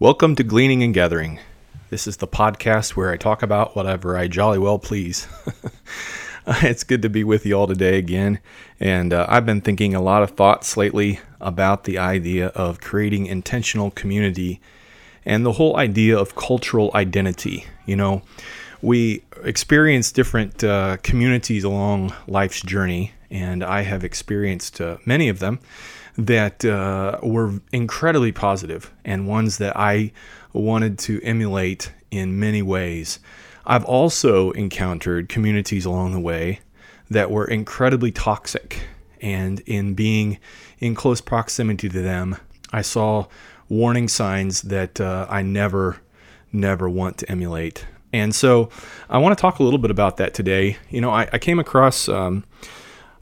Welcome 0.00 0.34
to 0.36 0.42
Gleaning 0.42 0.82
and 0.82 0.92
Gathering. 0.92 1.38
This 1.88 2.08
is 2.08 2.16
the 2.16 2.26
podcast 2.26 2.96
where 2.96 3.12
I 3.12 3.16
talk 3.16 3.44
about 3.44 3.76
whatever 3.76 4.18
I 4.18 4.26
jolly 4.26 4.58
well 4.58 4.80
please. 4.80 5.28
it's 6.48 6.82
good 6.82 7.00
to 7.02 7.08
be 7.08 7.22
with 7.22 7.46
you 7.46 7.54
all 7.54 7.68
today 7.68 7.96
again. 7.96 8.40
And 8.80 9.12
uh, 9.12 9.24
I've 9.28 9.46
been 9.46 9.60
thinking 9.60 9.94
a 9.94 10.02
lot 10.02 10.24
of 10.24 10.30
thoughts 10.32 10.76
lately 10.76 11.20
about 11.40 11.84
the 11.84 11.98
idea 11.98 12.48
of 12.48 12.80
creating 12.80 13.26
intentional 13.26 13.92
community 13.92 14.60
and 15.24 15.46
the 15.46 15.52
whole 15.52 15.76
idea 15.76 16.18
of 16.18 16.34
cultural 16.34 16.90
identity. 16.92 17.64
You 17.86 17.94
know, 17.94 18.22
we 18.82 19.22
experience 19.44 20.10
different 20.10 20.64
uh, 20.64 20.96
communities 21.04 21.62
along 21.62 22.12
life's 22.26 22.62
journey, 22.62 23.12
and 23.30 23.62
I 23.62 23.82
have 23.82 24.02
experienced 24.02 24.80
uh, 24.80 24.96
many 25.06 25.28
of 25.28 25.38
them 25.38 25.60
that 26.16 26.64
uh, 26.64 27.18
were 27.22 27.60
incredibly 27.72 28.32
positive 28.32 28.92
and 29.04 29.26
ones 29.26 29.58
that 29.58 29.76
I 29.76 30.12
wanted 30.52 30.98
to 31.00 31.20
emulate 31.22 31.92
in 32.10 32.38
many 32.38 32.62
ways. 32.62 33.18
I've 33.66 33.84
also 33.84 34.50
encountered 34.52 35.28
communities 35.28 35.84
along 35.84 36.12
the 36.12 36.20
way 36.20 36.60
that 37.10 37.30
were 37.30 37.46
incredibly 37.46 38.12
toxic, 38.12 38.86
and 39.20 39.60
in 39.60 39.94
being 39.94 40.38
in 40.78 40.94
close 40.94 41.20
proximity 41.20 41.88
to 41.88 42.02
them, 42.02 42.36
I 42.72 42.82
saw 42.82 43.26
warning 43.68 44.08
signs 44.08 44.62
that 44.62 45.00
uh, 45.00 45.26
I 45.28 45.42
never, 45.42 46.00
never 46.52 46.88
want 46.88 47.18
to 47.18 47.30
emulate. 47.30 47.86
And 48.12 48.34
so 48.34 48.68
I 49.08 49.18
want 49.18 49.36
to 49.36 49.40
talk 49.40 49.58
a 49.58 49.62
little 49.62 49.78
bit 49.78 49.90
about 49.90 50.18
that 50.18 50.34
today. 50.34 50.76
You 50.90 51.00
know, 51.00 51.10
I, 51.10 51.28
I 51.32 51.38
came 51.38 51.58
across 51.58 52.08
um, 52.08 52.44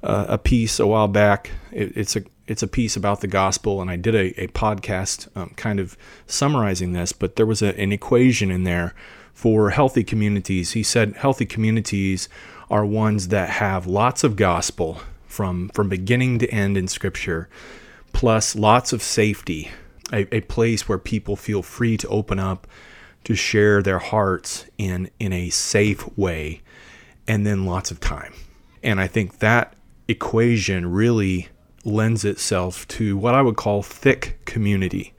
a, 0.02 0.36
piece 0.36 0.80
a 0.80 0.86
while 0.86 1.08
back. 1.08 1.50
It, 1.70 1.96
it's 1.96 2.16
a 2.16 2.22
it's 2.46 2.62
a 2.62 2.68
piece 2.68 2.96
about 2.96 3.20
the 3.20 3.26
gospel, 3.26 3.80
and 3.80 3.90
I 3.90 3.96
did 3.96 4.14
a, 4.14 4.42
a 4.42 4.48
podcast 4.48 5.28
um, 5.36 5.50
kind 5.56 5.78
of 5.78 5.96
summarizing 6.26 6.92
this. 6.92 7.12
But 7.12 7.36
there 7.36 7.46
was 7.46 7.62
a, 7.62 7.78
an 7.80 7.92
equation 7.92 8.50
in 8.50 8.64
there 8.64 8.94
for 9.32 9.70
healthy 9.70 10.04
communities. 10.04 10.72
He 10.72 10.82
said 10.82 11.14
healthy 11.16 11.46
communities 11.46 12.28
are 12.70 12.84
ones 12.84 13.28
that 13.28 13.50
have 13.50 13.86
lots 13.86 14.24
of 14.24 14.36
gospel 14.36 15.00
from 15.26 15.68
from 15.70 15.88
beginning 15.88 16.38
to 16.40 16.48
end 16.50 16.76
in 16.76 16.88
Scripture, 16.88 17.48
plus 18.12 18.54
lots 18.56 18.92
of 18.92 19.02
safety, 19.02 19.70
a, 20.12 20.34
a 20.34 20.40
place 20.42 20.88
where 20.88 20.98
people 20.98 21.36
feel 21.36 21.62
free 21.62 21.96
to 21.96 22.08
open 22.08 22.38
up, 22.38 22.66
to 23.24 23.34
share 23.34 23.82
their 23.82 23.98
hearts 23.98 24.66
in 24.78 25.10
in 25.18 25.32
a 25.32 25.50
safe 25.50 26.06
way, 26.18 26.60
and 27.26 27.46
then 27.46 27.64
lots 27.64 27.90
of 27.90 28.00
time. 28.00 28.34
And 28.82 29.00
I 29.00 29.06
think 29.06 29.38
that 29.38 29.74
equation 30.08 30.90
really 30.90 31.48
lends 31.84 32.24
itself 32.24 32.86
to 32.88 33.16
what 33.16 33.34
I 33.34 33.42
would 33.42 33.56
call 33.56 33.82
thick 33.82 34.38
community. 34.44 35.14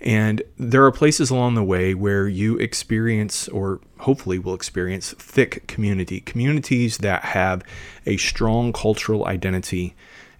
And 0.00 0.42
there 0.58 0.84
are 0.84 0.92
places 0.92 1.30
along 1.30 1.54
the 1.54 1.64
way 1.64 1.94
where 1.94 2.28
you 2.28 2.58
experience, 2.58 3.48
or 3.48 3.80
hopefully 3.98 4.38
will 4.38 4.54
experience, 4.54 5.14
thick 5.18 5.66
community. 5.66 6.20
Communities 6.20 6.98
that 6.98 7.24
have 7.24 7.62
a 8.04 8.16
strong 8.18 8.72
cultural 8.72 9.26
identity 9.26 9.94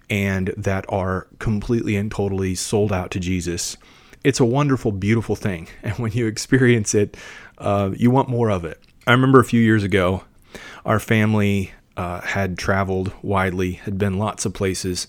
and 0.09 0.53
that 0.55 0.85
are 0.89 1.27
completely 1.39 1.95
and 1.95 2.11
totally 2.11 2.55
sold 2.55 2.93
out 2.93 3.11
to 3.11 3.19
Jesus. 3.19 3.77
It's 4.23 4.39
a 4.39 4.45
wonderful, 4.45 4.91
beautiful 4.91 5.35
thing. 5.35 5.67
And 5.83 5.93
when 5.95 6.11
you 6.11 6.27
experience 6.27 6.93
it, 6.93 7.17
uh, 7.57 7.91
you 7.95 8.11
want 8.11 8.29
more 8.29 8.49
of 8.49 8.63
it. 8.63 8.79
I 9.05 9.11
remember 9.11 9.39
a 9.39 9.45
few 9.45 9.61
years 9.61 9.83
ago, 9.83 10.23
our 10.85 10.99
family 10.99 11.71
uh, 11.95 12.21
had 12.21 12.57
traveled 12.57 13.11
widely, 13.21 13.73
had 13.73 13.97
been 13.97 14.17
lots 14.17 14.45
of 14.45 14.53
places, 14.53 15.07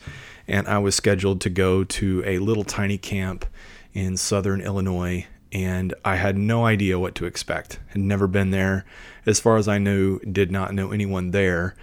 and 0.48 0.66
I 0.66 0.78
was 0.78 0.94
scheduled 0.94 1.40
to 1.42 1.50
go 1.50 1.84
to 1.84 2.22
a 2.26 2.38
little 2.38 2.64
tiny 2.64 2.98
camp 2.98 3.44
in 3.92 4.16
southern 4.16 4.60
Illinois. 4.60 5.26
And 5.52 5.94
I 6.04 6.16
had 6.16 6.36
no 6.36 6.66
idea 6.66 6.98
what 6.98 7.14
to 7.16 7.26
expect. 7.26 7.78
Had 7.88 8.00
never 8.00 8.26
been 8.26 8.50
there. 8.50 8.84
As 9.24 9.40
far 9.40 9.56
as 9.56 9.68
I 9.68 9.78
knew, 9.78 10.18
did 10.20 10.50
not 10.50 10.74
know 10.74 10.90
anyone 10.90 11.30
there. 11.30 11.74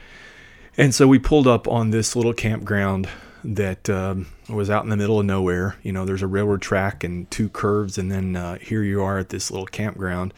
And 0.77 0.93
so 0.93 1.07
we 1.07 1.19
pulled 1.19 1.47
up 1.47 1.67
on 1.67 1.91
this 1.91 2.15
little 2.15 2.33
campground 2.33 3.07
that 3.43 3.89
um, 3.89 4.27
was 4.49 4.69
out 4.69 4.83
in 4.83 4.89
the 4.89 4.97
middle 4.97 5.19
of 5.19 5.25
nowhere. 5.25 5.77
You 5.83 5.91
know, 5.93 6.05
there's 6.05 6.21
a 6.21 6.27
railroad 6.27 6.61
track 6.61 7.03
and 7.03 7.29
two 7.31 7.49
curves, 7.49 7.97
and 7.97 8.11
then 8.11 8.35
uh, 8.35 8.57
here 8.57 8.83
you 8.83 9.01
are 9.03 9.19
at 9.19 9.29
this 9.29 9.51
little 9.51 9.67
campground 9.67 10.33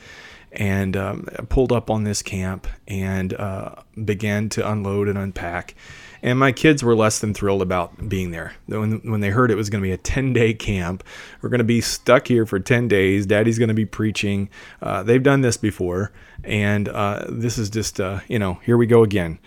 and 0.51 0.95
um, 0.95 1.23
pulled 1.49 1.71
up 1.71 1.89
on 1.89 2.03
this 2.03 2.21
camp 2.21 2.67
and 2.87 3.33
uh, 3.33 3.75
began 4.03 4.49
to 4.49 4.69
unload 4.69 5.07
and 5.07 5.17
unpack. 5.17 5.75
And 6.21 6.39
my 6.39 6.51
kids 6.51 6.83
were 6.83 6.95
less 6.95 7.19
than 7.19 7.33
thrilled 7.33 7.61
about 7.61 8.09
being 8.09 8.31
there. 8.31 8.53
When, 8.65 8.99
when 9.09 9.21
they 9.21 9.29
heard 9.29 9.51
it 9.51 9.55
was 9.55 9.69
going 9.69 9.81
to 9.81 9.87
be 9.87 9.91
a 9.91 9.97
10 9.97 10.33
day 10.33 10.53
camp, 10.53 11.03
we're 11.41 11.49
going 11.49 11.59
to 11.59 11.63
be 11.63 11.81
stuck 11.81 12.27
here 12.27 12.45
for 12.45 12.59
10 12.59 12.87
days. 12.87 13.25
Daddy's 13.25 13.59
going 13.59 13.69
to 13.69 13.73
be 13.73 13.85
preaching. 13.85 14.49
Uh, 14.81 15.03
they've 15.03 15.23
done 15.23 15.41
this 15.41 15.57
before. 15.57 16.11
And 16.43 16.89
uh, 16.89 17.25
this 17.29 17.57
is 17.57 17.69
just, 17.69 17.99
uh, 17.99 18.19
you 18.27 18.39
know, 18.39 18.55
here 18.63 18.77
we 18.77 18.87
go 18.87 19.03
again. 19.03 19.39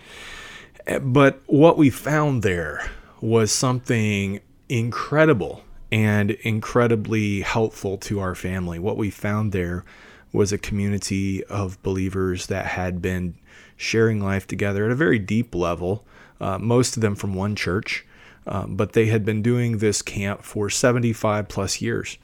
But 1.01 1.41
what 1.47 1.77
we 1.77 1.91
found 1.91 2.43
there 2.43 2.91
was 3.21 3.53
something 3.53 4.41
incredible 4.69 5.63
and 5.93 6.31
incredibly 6.31 7.43
helpful 7.43 7.99
to 7.99 8.21
our 8.21 8.35
family. 8.35 8.79
What 8.79 8.97
we 8.97 9.11
found 9.11 9.53
there 9.53 9.85
was 10.33 10.53
a 10.53 10.59
community 10.59 11.45
of 11.45 11.83
believers 11.83 12.47
that 12.47 12.67
had 12.67 13.03
been 13.03 13.35
sharing 13.81 14.21
life 14.21 14.47
together 14.47 14.85
at 14.85 14.91
a 14.91 14.97
very 14.97 15.19
deep 15.19 15.55
level, 15.55 16.07
uh, 16.41 16.59
most 16.59 16.97
of 16.97 17.03
them 17.03 17.15
from 17.15 17.35
one 17.35 17.57
church. 17.57 18.07
Uh, 18.47 18.67
but 18.67 18.95
they 18.95 19.07
had 19.07 19.25
been 19.25 19.43
doing 19.43 19.79
this 19.79 20.01
camp 20.01 20.43
for 20.43 20.71
75 20.71 21.47
plus 21.47 21.83
years. 21.83 22.17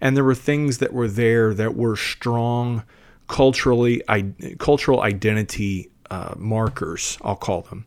And 0.00 0.16
there 0.16 0.22
were 0.22 0.34
things 0.34 0.78
that 0.78 0.92
were 0.92 1.08
there 1.08 1.52
that 1.52 1.74
were 1.74 1.96
strong 1.96 2.84
culturally 3.26 4.02
I, 4.08 4.32
cultural 4.58 5.00
identity 5.00 5.90
uh, 6.10 6.34
markers, 6.36 7.18
I'll 7.22 7.36
call 7.36 7.62
them. 7.62 7.84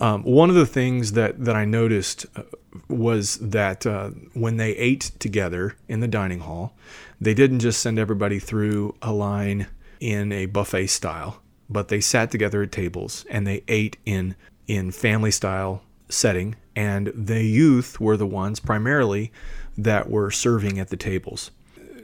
Um, 0.00 0.22
one 0.22 0.48
of 0.48 0.56
the 0.56 0.66
things 0.66 1.12
that, 1.12 1.44
that 1.44 1.56
I 1.56 1.64
noticed 1.64 2.26
uh, 2.36 2.42
was 2.88 3.36
that 3.38 3.86
uh, 3.86 4.10
when 4.32 4.56
they 4.56 4.72
ate 4.72 5.12
together 5.18 5.76
in 5.88 6.00
the 6.00 6.08
dining 6.08 6.40
hall, 6.40 6.74
they 7.20 7.34
didn't 7.34 7.60
just 7.60 7.80
send 7.80 7.98
everybody 7.98 8.38
through 8.38 8.94
a 9.02 9.12
line 9.12 9.66
in 10.00 10.30
a 10.30 10.46
buffet 10.46 10.86
style, 10.86 11.42
but 11.68 11.88
they 11.88 12.00
sat 12.00 12.30
together 12.30 12.62
at 12.62 12.72
tables 12.72 13.24
and 13.30 13.46
they 13.46 13.62
ate 13.68 13.96
in 14.04 14.34
in 14.66 14.90
family 14.90 15.30
style 15.30 15.82
setting 16.08 16.54
and 16.78 17.12
the 17.12 17.42
youth 17.42 17.98
were 17.98 18.16
the 18.16 18.24
ones 18.24 18.60
primarily 18.60 19.32
that 19.76 20.08
were 20.08 20.30
serving 20.30 20.78
at 20.78 20.90
the 20.90 20.96
tables. 20.96 21.50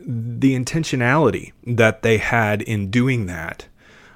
The 0.04 0.58
intentionality 0.58 1.52
that 1.64 2.02
they 2.02 2.18
had 2.18 2.60
in 2.60 2.90
doing 2.90 3.26
that 3.26 3.68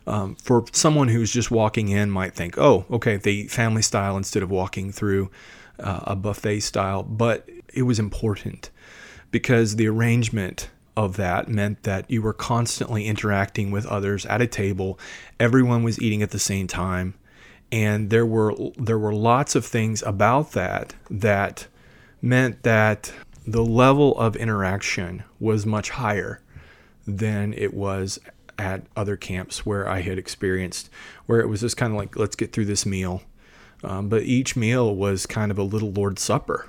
um, 0.05 0.35
for 0.35 0.65
someone 0.73 1.07
who's 1.07 1.33
just 1.33 1.53
walking 1.53 1.91
in 1.91 2.11
might 2.11 2.35
think, 2.35 2.59
oh, 2.59 2.87
okay, 2.91 3.19
they 3.19 3.31
eat 3.31 3.53
family 3.53 3.83
style 3.83 4.17
instead 4.17 4.43
of 4.43 4.51
walking 4.51 4.91
through 4.91 5.31
uh, 5.79 6.01
a 6.03 6.17
buffet 6.17 6.59
style. 6.59 7.05
But 7.05 7.49
it 7.73 7.83
was 7.83 8.01
important 8.01 8.71
because 9.31 9.77
the 9.77 9.87
arrangement 9.87 10.71
of 10.99 11.17
that 11.17 11.47
meant 11.49 11.85
that 11.85 12.11
you 12.11 12.21
were 12.21 12.33
constantly 12.33 13.07
interacting 13.07 13.71
with 13.71 13.87
others 13.87 14.27
at 14.27 14.43
a 14.43 14.49
table. 14.49 14.99
Everyone 15.39 15.85
was 15.85 16.03
eating 16.03 16.23
at 16.23 16.33
the 16.33 16.41
same 16.41 16.67
time, 16.67 17.15
and 17.71 18.11
there 18.11 18.27
were 18.27 18.53
there 18.77 18.99
were 18.99 19.15
lots 19.15 19.55
of 19.55 19.65
things 19.65 20.03
about 20.03 20.53
that 20.53 20.97
that 21.09 21.69
meant 22.21 22.65
that 22.65 23.13
the 23.47 23.65
level 23.65 24.19
of 24.19 24.35
interaction 24.35 25.23
was 25.39 25.65
much 25.65 25.91
higher 25.91 26.41
than 27.07 27.55
it 27.55 27.73
was 27.73 28.19
at 28.59 28.83
other 28.97 29.17
camps 29.17 29.65
where 29.65 29.89
I 29.89 30.01
had 30.01 30.19
experienced, 30.19 30.91
where 31.27 31.39
it 31.39 31.47
was 31.47 31.61
just 31.61 31.77
kind 31.77 31.93
of 31.93 31.97
like, 31.97 32.17
let's 32.17 32.35
get 32.35 32.53
through 32.53 32.65
this 32.65 32.85
meal. 32.85 33.23
Um, 33.85 34.09
but 34.09 34.25
each 34.25 34.57
meal 34.57 34.97
was 34.97 35.27
kind 35.27 35.53
of 35.53 35.59
a 35.59 35.63
little 35.63 35.93
Lord's 35.93 36.23
Supper 36.23 36.67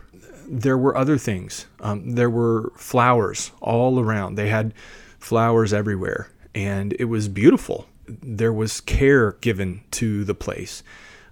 there 0.50 0.78
were 0.78 0.98
other 0.98 1.18
things. 1.18 1.68
Um, 1.80 2.12
there 2.14 2.30
were 2.30 2.72
flowers 2.76 3.52
all 3.62 4.00
around. 4.00 4.36
They 4.36 4.50
had 4.50 4.74
flowers 5.20 5.72
everywhere, 5.72 6.32
and 6.56 6.94
it 7.00 7.06
was 7.06 7.28
beautiful. 7.28 7.88
There 8.08 8.52
was 8.52 8.82
care 8.82 9.34
given 9.34 9.82
to 9.92 10.24
the 10.24 10.34
place. 10.34 10.82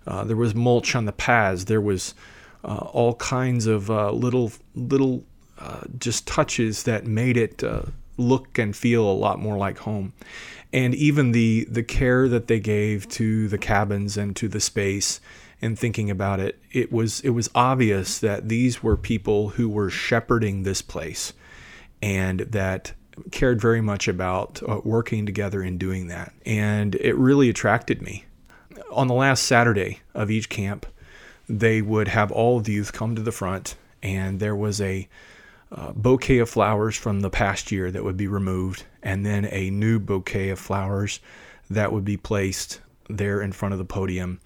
Uh, 0.05 0.23
there 0.23 0.37
was 0.37 0.53
mulch 0.53 0.95
on 0.95 1.05
the 1.05 1.11
paths. 1.11 1.65
There 1.65 1.81
was 1.81 2.13
uh, 2.63 2.89
all 2.93 3.15
kinds 3.15 3.65
of 3.65 3.89
uh, 3.89 4.11
little 4.11 4.51
little 4.75 5.23
uh, 5.57 5.81
just 5.97 6.27
touches 6.27 6.83
that 6.83 7.07
made 7.07 7.37
it 7.37 7.63
uh, 7.63 7.83
look 8.17 8.59
and 8.59 8.75
feel 8.75 9.09
a 9.09 9.13
lot 9.13 9.39
more 9.39 9.57
like 9.57 9.79
home. 9.79 10.13
And 10.71 10.93
even 10.93 11.31
the 11.31 11.65
the 11.69 11.83
care 11.83 12.27
that 12.29 12.47
they 12.47 12.59
gave 12.59 13.09
to 13.09 13.47
the 13.47 13.57
cabins 13.57 14.15
and 14.15 14.35
to 14.35 14.47
the 14.47 14.59
space 14.59 15.19
and 15.61 15.77
thinking 15.77 16.09
about 16.09 16.39
it, 16.39 16.59
it 16.71 16.91
was 16.91 17.21
it 17.21 17.31
was 17.31 17.49
obvious 17.55 18.19
that 18.19 18.49
these 18.49 18.83
were 18.83 18.97
people 18.97 19.49
who 19.49 19.69
were 19.69 19.89
shepherding 19.89 20.63
this 20.63 20.81
place, 20.81 21.33
and 22.01 22.41
that 22.41 22.93
cared 23.31 23.59
very 23.59 23.81
much 23.81 24.07
about 24.07 24.61
uh, 24.67 24.79
working 24.83 25.25
together 25.25 25.61
and 25.61 25.79
doing 25.79 26.07
that. 26.07 26.33
And 26.45 26.95
it 26.95 27.15
really 27.15 27.49
attracted 27.49 28.01
me. 28.01 28.25
On 28.91 29.07
the 29.07 29.13
last 29.13 29.43
Saturday 29.43 30.01
of 30.13 30.29
each 30.29 30.49
camp, 30.49 30.85
they 31.49 31.81
would 31.81 32.07
have 32.09 32.31
all 32.31 32.57
of 32.57 32.65
the 32.65 32.73
youth 32.73 32.93
come 32.93 33.15
to 33.15 33.21
the 33.21 33.31
front, 33.31 33.75
and 34.03 34.39
there 34.39 34.55
was 34.55 34.79
a 34.79 35.07
uh, 35.71 35.91
bouquet 35.93 36.39
of 36.39 36.49
flowers 36.49 36.95
from 36.95 37.21
the 37.21 37.29
past 37.29 37.71
year 37.71 37.91
that 37.91 38.03
would 38.03 38.17
be 38.17 38.27
removed, 38.27 38.83
and 39.01 39.25
then 39.25 39.45
a 39.51 39.69
new 39.69 39.99
bouquet 39.99 40.49
of 40.49 40.59
flowers 40.59 41.19
that 41.69 41.91
would 41.91 42.05
be 42.05 42.17
placed 42.17 42.79
there 43.09 43.41
in 43.41 43.51
front 43.51 43.73
of 43.73 43.79
the 43.79 43.85
podium. 43.85 44.39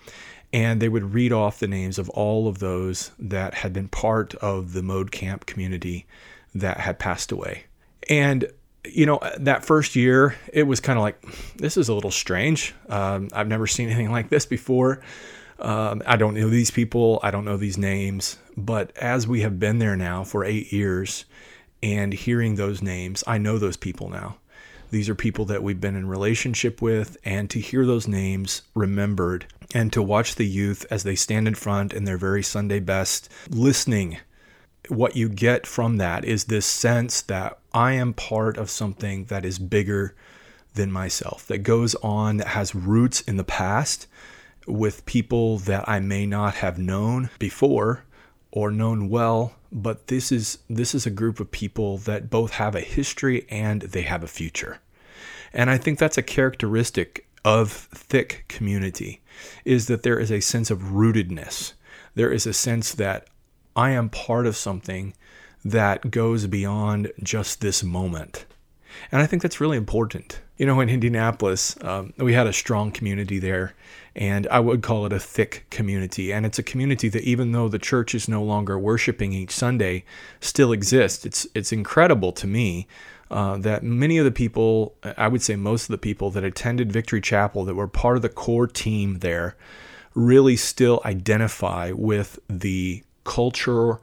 And 0.54 0.82
they 0.82 0.90
would 0.90 1.14
read 1.14 1.32
off 1.32 1.60
the 1.60 1.68
names 1.68 1.98
of 1.98 2.10
all 2.10 2.48
of 2.48 2.60
those 2.60 3.12
that 3.18 3.54
had 3.54 3.72
been 3.72 3.88
part 3.88 4.36
of 4.36 4.74
the 4.74 4.84
Mode 4.84 5.12
Camp 5.12 5.46
community 5.46 6.06
that 6.54 6.82
had 6.82 7.00
passed 7.00 7.32
away. 7.32 7.66
And 8.10 8.52
you 8.86 9.06
know, 9.06 9.20
that 9.38 9.64
first 9.64 9.96
year, 9.96 10.36
it 10.52 10.64
was 10.64 10.80
kind 10.80 10.98
of 10.98 11.04
like, 11.04 11.22
this 11.58 11.78
is 11.78 11.90
a 11.90 11.94
little 11.94 12.12
strange. 12.12 12.74
Um, 12.90 13.30
I've 13.34 13.48
never 13.48 13.68
seen 13.68 13.90
anything 13.90 14.12
like 14.12 14.30
this 14.30 14.46
before. 14.46 15.02
Um, 15.60 16.02
I 16.08 16.16
don't 16.16 16.34
know 16.34 16.50
these 16.50 16.72
people, 16.72 17.20
I 17.22 17.30
don't 17.30 17.46
know 17.46 17.58
these 17.58 17.78
names. 17.78 18.38
But 18.58 18.96
as 18.98 19.28
we 19.28 19.42
have 19.42 19.60
been 19.60 19.80
there 19.80 19.96
now 19.96 20.24
for 20.24 20.44
eight 20.44 20.74
years 20.74 21.26
and 21.84 22.12
hearing 22.14 22.56
those 22.56 22.82
names, 22.82 23.24
I 23.28 23.38
know 23.38 23.60
those 23.60 23.78
people 23.78 24.10
now. 24.10 24.38
These 24.92 25.08
are 25.10 25.16
people 25.16 25.46
that 25.46 25.64
we've 25.64 25.80
been 25.80 25.96
in 25.96 26.08
relationship 26.08 26.82
with, 26.82 27.18
and 27.24 27.50
to 27.50 27.60
hear 27.60 27.86
those 27.86 28.10
names 28.10 28.62
remembered 28.76 29.46
and 29.74 29.92
to 29.94 30.04
watch 30.04 30.36
the 30.36 30.46
youth 30.46 30.86
as 30.92 31.04
they 31.04 31.16
stand 31.16 31.48
in 31.48 31.56
front 31.56 31.94
in 31.94 32.04
their 32.04 32.18
very 32.18 32.44
Sunday 32.44 32.82
best, 32.82 33.30
listening. 33.50 34.18
What 34.90 35.16
you 35.16 35.30
get 35.30 35.66
from 35.66 35.96
that 35.98 36.26
is 36.26 36.46
this 36.46 36.66
sense 36.66 37.22
that 37.22 37.58
I 37.74 37.94
am 37.94 38.14
part 38.14 38.58
of 38.58 38.70
something 38.70 39.26
that 39.26 39.46
is 39.46 39.60
bigger 39.60 40.14
than 40.74 40.92
myself, 40.92 41.48
that 41.48 41.60
goes 41.60 41.96
on, 41.96 42.38
that 42.38 42.48
has 42.48 42.76
roots 42.76 43.22
in 43.22 43.38
the 43.38 43.46
past 43.46 44.08
with 44.68 45.06
people 45.06 45.58
that 45.60 45.88
I 45.88 46.02
may 46.02 46.26
not 46.26 46.56
have 46.56 46.78
known 46.78 47.30
before 47.40 48.04
or 48.52 48.72
known 48.72 49.08
well, 49.10 49.56
but 49.72 50.08
this 50.08 50.32
is 50.32 50.60
this 50.70 50.94
is 50.94 51.06
a 51.06 51.12
group 51.12 51.40
of 51.40 51.52
people 51.52 51.98
that 52.00 52.30
both 52.30 52.54
have 52.54 52.76
a 52.76 52.82
history 52.82 53.46
and 53.50 53.82
they 53.84 54.02
have 54.02 54.24
a 54.24 54.28
future. 54.28 54.80
And 55.54 55.70
I 55.70 55.78
think 55.78 56.00
that's 56.00 56.18
a 56.18 56.24
characteristic 56.24 57.28
of 57.44 57.72
thick 57.72 58.46
community 58.48 59.22
is 59.66 59.88
that 59.88 60.04
there 60.04 60.20
is 60.20 60.32
a 60.32 60.40
sense 60.40 60.70
of 60.70 60.80
rootedness. 60.80 61.74
There 62.16 62.32
is 62.32 62.46
a 62.46 62.54
sense 62.54 62.94
that 62.94 63.28
I 63.76 63.92
am 63.92 64.10
part 64.10 64.46
of 64.46 64.56
something 64.56 65.14
that 65.64 66.12
goes 66.12 66.48
beyond 66.48 67.12
just 67.24 67.62
this 67.62 67.84
moment. 67.84 68.46
And 69.12 69.22
I 69.22 69.26
think 69.26 69.42
that's 69.42 69.62
really 69.62 69.78
important. 69.78 70.42
You 70.62 70.68
know, 70.68 70.80
in 70.80 70.90
Indianapolis, 70.90 71.76
um, 71.82 72.14
we 72.18 72.34
had 72.34 72.46
a 72.46 72.54
strong 72.54 72.92
community 72.92 73.40
there, 73.40 73.74
and 74.16 74.46
I 74.50 74.60
would 74.60 74.84
call 74.84 75.08
it 75.08 75.12
a 75.12 75.20
thick 75.20 75.66
community. 75.72 76.32
And 76.32 76.46
it's 76.46 76.60
a 76.60 76.62
community 76.62 77.10
that, 77.10 77.24
even 77.24 77.52
though 77.52 77.68
the 77.68 77.80
church 77.80 78.14
is 78.14 78.30
no 78.30 78.44
longer 78.44 78.78
worshiping 78.78 79.34
each 79.34 79.50
Sunday, 79.50 80.04
still 80.40 80.72
exists. 80.72 81.26
It's 81.26 81.48
it's 81.56 81.72
incredible 81.72 82.32
to 82.34 82.46
me 82.46 82.86
uh, 83.32 83.58
that 83.58 83.82
many 83.82 84.20
of 84.20 84.26
the 84.26 84.32
people, 84.32 84.94
I 85.18 85.30
would 85.30 85.42
say 85.42 85.56
most 85.56 85.86
of 85.86 85.94
the 85.94 85.98
people 85.98 86.30
that 86.30 86.44
attended 86.44 86.94
Victory 86.94 87.22
Chapel, 87.22 87.66
that 87.66 87.74
were 87.74 87.88
part 87.88 88.18
of 88.18 88.22
the 88.22 88.30
core 88.30 88.68
team 88.68 89.18
there, 89.18 89.56
really 90.14 90.58
still 90.58 91.02
identify 91.04 91.92
with 91.92 92.38
the 92.48 93.02
culture 93.24 94.00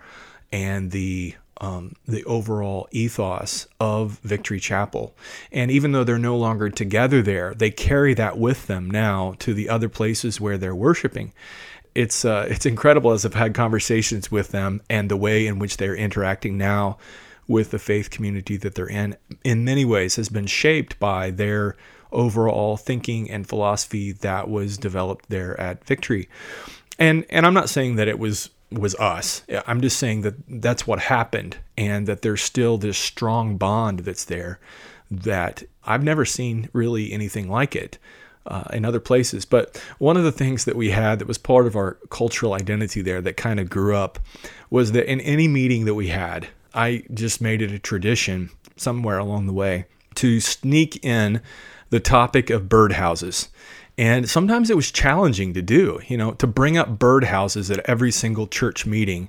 and 0.50 0.90
the 0.90 1.36
um, 1.60 1.94
the 2.06 2.24
overall 2.24 2.88
ethos 2.90 3.66
of 3.80 4.18
Victory 4.20 4.60
Chapel. 4.60 5.14
And 5.52 5.70
even 5.70 5.92
though 5.92 6.04
they're 6.04 6.18
no 6.18 6.36
longer 6.36 6.70
together 6.70 7.22
there, 7.22 7.54
they 7.54 7.70
carry 7.70 8.14
that 8.14 8.38
with 8.38 8.66
them 8.66 8.90
now 8.90 9.34
to 9.40 9.54
the 9.54 9.68
other 9.68 9.88
places 9.88 10.40
where 10.40 10.58
they're 10.58 10.74
worshiping. 10.74 11.32
It's 11.94 12.24
uh, 12.24 12.46
it's 12.48 12.66
incredible 12.66 13.10
as 13.12 13.24
I've 13.24 13.34
had 13.34 13.54
conversations 13.54 14.30
with 14.30 14.48
them 14.48 14.82
and 14.88 15.10
the 15.10 15.16
way 15.16 15.46
in 15.46 15.58
which 15.58 15.78
they're 15.78 15.96
interacting 15.96 16.56
now 16.56 16.98
with 17.48 17.70
the 17.70 17.78
faith 17.78 18.10
community 18.10 18.56
that 18.58 18.74
they're 18.74 18.86
in. 18.88 19.16
In 19.42 19.64
many 19.64 19.84
ways, 19.84 20.16
has 20.16 20.28
been 20.28 20.46
shaped 20.46 20.98
by 21.00 21.30
their 21.30 21.76
overall 22.12 22.76
thinking 22.76 23.30
and 23.30 23.48
philosophy 23.48 24.12
that 24.12 24.48
was 24.48 24.78
developed 24.78 25.28
there 25.28 25.58
at 25.60 25.84
Victory. 25.84 26.28
And 26.98 27.24
and 27.30 27.46
I'm 27.46 27.54
not 27.54 27.68
saying 27.68 27.96
that 27.96 28.06
it 28.06 28.18
was 28.18 28.50
was 28.70 28.94
us. 28.96 29.42
I'm 29.66 29.80
just 29.80 29.98
saying 29.98 30.22
that 30.22 30.34
that's 30.48 30.86
what 30.86 30.98
happened 30.98 31.58
and 31.76 32.06
that 32.06 32.22
there's 32.22 32.42
still 32.42 32.78
this 32.78 32.98
strong 32.98 33.56
bond 33.56 34.00
that's 34.00 34.24
there 34.24 34.58
that 35.10 35.62
I've 35.84 36.04
never 36.04 36.24
seen 36.24 36.68
really 36.72 37.12
anything 37.12 37.48
like 37.48 37.74
it. 37.74 37.98
Uh, 38.46 38.64
in 38.72 38.86
other 38.86 39.00
places. 39.00 39.44
But 39.44 39.76
one 39.98 40.16
of 40.16 40.24
the 40.24 40.32
things 40.32 40.64
that 40.64 40.74
we 40.74 40.88
had 40.88 41.18
that 41.18 41.28
was 41.28 41.36
part 41.36 41.66
of 41.66 41.76
our 41.76 41.98
cultural 42.08 42.54
identity 42.54 43.02
there 43.02 43.20
that 43.20 43.36
kind 43.36 43.60
of 43.60 43.68
grew 43.68 43.94
up 43.94 44.18
was 44.70 44.92
that 44.92 45.04
in 45.04 45.20
any 45.20 45.46
meeting 45.46 45.84
that 45.84 45.92
we 45.92 46.08
had, 46.08 46.48
I 46.72 47.02
just 47.12 47.42
made 47.42 47.60
it 47.60 47.72
a 47.72 47.78
tradition 47.78 48.48
somewhere 48.74 49.18
along 49.18 49.48
the 49.48 49.52
way 49.52 49.84
to 50.14 50.40
sneak 50.40 51.04
in 51.04 51.42
the 51.90 52.00
topic 52.00 52.48
of 52.48 52.70
birdhouses. 52.70 53.48
And 53.98 54.30
sometimes 54.30 54.70
it 54.70 54.76
was 54.76 54.92
challenging 54.92 55.54
to 55.54 55.60
do, 55.60 56.00
you 56.06 56.16
know, 56.16 56.30
to 56.34 56.46
bring 56.46 56.78
up 56.78 56.98
birdhouses 56.98 57.68
at 57.76 57.80
every 57.90 58.12
single 58.12 58.46
church 58.46 58.86
meeting 58.86 59.28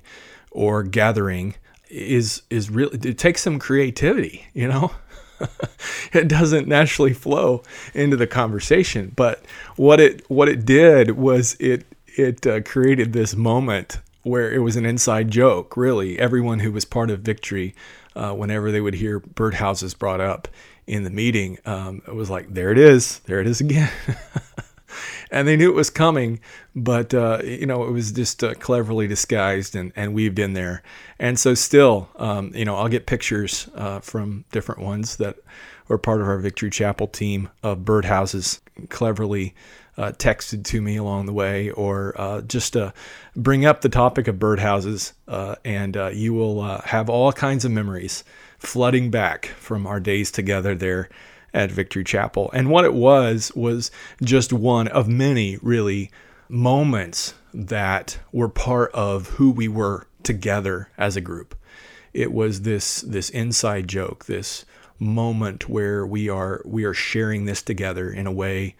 or 0.52 0.84
gathering 0.84 1.56
is 1.90 2.42
is 2.50 2.70
really 2.70 2.96
it 3.08 3.18
takes 3.18 3.42
some 3.42 3.58
creativity, 3.58 4.46
you 4.54 4.68
know. 4.68 4.92
it 6.12 6.28
doesn't 6.28 6.68
naturally 6.68 7.12
flow 7.12 7.62
into 7.94 8.16
the 8.16 8.28
conversation, 8.28 9.12
but 9.16 9.44
what 9.74 9.98
it 9.98 10.22
what 10.30 10.48
it 10.48 10.64
did 10.64 11.12
was 11.12 11.56
it 11.58 11.84
it 12.06 12.46
uh, 12.46 12.60
created 12.60 13.12
this 13.12 13.34
moment 13.34 13.98
where 14.22 14.52
it 14.52 14.58
was 14.58 14.76
an 14.76 14.86
inside 14.86 15.30
joke, 15.30 15.76
really. 15.76 16.18
Everyone 16.18 16.60
who 16.60 16.70
was 16.70 16.84
part 16.84 17.10
of 17.10 17.20
Victory, 17.20 17.74
uh, 18.14 18.32
whenever 18.34 18.70
they 18.70 18.80
would 18.80 18.94
hear 18.94 19.18
birdhouses 19.18 19.98
brought 19.98 20.20
up 20.20 20.46
in 20.86 21.04
the 21.04 21.10
meeting, 21.10 21.58
um, 21.66 22.02
it 22.06 22.14
was 22.14 22.30
like, 22.30 22.52
there 22.52 22.70
it 22.70 22.78
is, 22.78 23.20
there 23.20 23.40
it 23.40 23.46
is 23.46 23.60
again. 23.60 23.90
and 25.30 25.46
they 25.46 25.56
knew 25.56 25.70
it 25.70 25.74
was 25.74 25.90
coming, 25.90 26.40
but 26.74 27.14
uh, 27.14 27.40
you 27.42 27.66
know 27.66 27.84
it 27.84 27.90
was 27.90 28.12
just 28.12 28.42
uh, 28.42 28.54
cleverly 28.54 29.06
disguised 29.06 29.76
and, 29.76 29.92
and 29.96 30.14
weaved 30.14 30.38
in 30.38 30.54
there. 30.54 30.82
And 31.18 31.38
so 31.38 31.54
still, 31.54 32.08
um, 32.16 32.52
you 32.54 32.64
know, 32.64 32.76
I'll 32.76 32.88
get 32.88 33.06
pictures 33.06 33.68
uh, 33.74 34.00
from 34.00 34.44
different 34.52 34.80
ones 34.80 35.16
that 35.16 35.36
were 35.88 35.98
part 35.98 36.20
of 36.20 36.28
our 36.28 36.38
Victory 36.38 36.70
Chapel 36.70 37.06
team 37.06 37.48
of 37.62 37.80
birdhouses 37.80 38.60
cleverly 38.88 39.54
uh, 39.98 40.12
texted 40.12 40.64
to 40.64 40.80
me 40.80 40.96
along 40.96 41.26
the 41.26 41.32
way, 41.32 41.70
or 41.70 42.18
uh, 42.18 42.40
just 42.42 42.76
uh, 42.76 42.92
bring 43.36 43.66
up 43.66 43.80
the 43.80 43.88
topic 43.88 44.28
of 44.28 44.36
birdhouses, 44.36 45.12
and 45.64 45.96
you 46.16 46.32
will 46.32 46.62
have 46.62 47.10
all 47.10 47.32
kinds 47.32 47.64
of 47.64 47.72
memories 47.72 48.24
flooding 48.60 49.10
back 49.10 49.46
from 49.58 49.86
our 49.86 49.98
days 49.98 50.30
together 50.30 50.74
there 50.74 51.08
at 51.52 51.72
Victory 51.72 52.04
Chapel. 52.04 52.50
And 52.52 52.70
what 52.70 52.84
it 52.84 52.94
was 52.94 53.50
was 53.54 53.90
just 54.22 54.52
one 54.52 54.86
of 54.88 55.08
many 55.08 55.58
really 55.62 56.10
moments 56.48 57.34
that 57.52 58.18
were 58.32 58.48
part 58.48 58.92
of 58.92 59.28
who 59.30 59.50
we 59.50 59.66
were 59.66 60.06
together 60.22 60.88
as 60.96 61.16
a 61.16 61.20
group. 61.20 61.56
It 62.12 62.32
was 62.32 62.62
this 62.62 63.00
this 63.00 63.30
inside 63.30 63.88
joke, 63.88 64.26
this 64.26 64.64
moment 64.98 65.68
where 65.68 66.06
we 66.06 66.28
are 66.28 66.62
we 66.64 66.84
are 66.84 66.94
sharing 66.94 67.46
this 67.46 67.62
together 67.62 68.10
in 68.10 68.26
a 68.26 68.32
way 68.32 68.76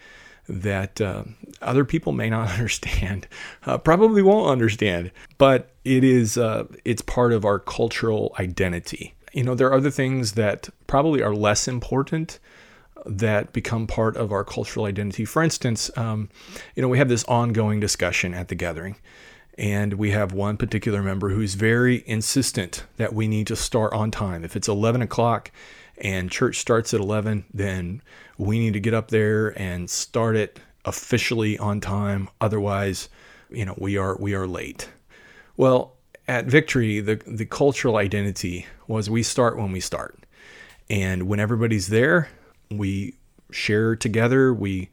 that 0.49 1.01
uh, 1.01 1.25
other 1.63 1.85
people 1.85 2.13
may 2.13 2.29
not 2.29 2.51
understand, 2.53 3.27
uh, 3.65 3.79
probably 3.79 4.23
won't 4.23 4.51
understand, 4.51 5.11
but 5.39 5.73
it 5.85 6.05
is 6.05 6.37
uh, 6.37 6.67
it's 6.85 7.03
part 7.03 7.33
of 7.33 7.45
our 7.45 7.59
cultural 7.59 8.35
identity. 8.39 9.15
You 9.33 9.45
know, 9.45 9.55
there 9.55 9.69
are 9.69 9.75
other 9.75 9.91
things 9.91 10.33
that 10.33 10.69
probably 10.87 11.23
are 11.23 11.35
less 11.35 11.69
important 11.69 12.39
that 13.07 13.53
become 13.53 13.87
part 13.87 14.17
of 14.17 14.33
our 14.33 14.45
cultural 14.45 14.87
identity. 14.87 15.25
For 15.25 15.43
instance, 15.43 15.91
um, 15.97 16.29
you 16.75 16.83
know, 16.83 16.89
we 16.89 16.99
have 16.99 17.09
this 17.09 17.25
ongoing 17.25 17.81
discussion 17.81 18.35
at 18.35 18.49
the 18.49 18.55
gathering, 18.55 18.97
and 19.57 19.95
we 19.95 20.11
have 20.11 20.33
one 20.33 20.57
particular 20.57 21.03
member 21.03 21.31
who's 21.31 21.55
very 21.55 22.03
insistent 22.07 22.85
that 22.97 23.15
we 23.15 23.29
need 23.29 23.47
to 23.47 23.57
start 23.57 23.93
on 23.93 24.11
time. 24.11 24.45
If 24.45 24.57
it's 24.57 24.69
11 24.69 25.03
o'clock 25.03 25.51
and 25.99 26.31
church 26.31 26.59
starts 26.59 26.95
at 26.95 27.01
11, 27.01 27.45
then 27.53 28.03
we 28.39 28.59
need 28.59 28.73
to 28.73 28.81
get 28.81 28.95
up 28.95 29.09
there 29.09 29.59
and 29.59 29.89
start 29.89 30.37
it 30.37 30.61
officially 30.85 31.59
on 31.59 31.81
time. 31.81 32.29
Otherwise, 32.41 33.09
you 33.51 33.65
know, 33.65 33.75
we 33.79 33.97
are 33.97 34.17
we 34.19 34.35
are 34.35 34.47
late. 34.47 34.89
Well, 35.57 35.97
at 36.31 36.45
Victory, 36.45 37.01
the 37.01 37.17
the 37.27 37.45
cultural 37.45 37.97
identity 37.97 38.65
was 38.87 39.11
we 39.11 39.25
start 39.25 39.59
when 39.59 39.73
we 39.73 39.81
start. 39.81 40.17
And 40.89 41.25
when 41.25 41.41
everybody's 41.41 41.89
there, 41.89 42.29
we 42.71 43.15
share 43.51 43.97
together, 43.97 44.55
we 44.55 44.91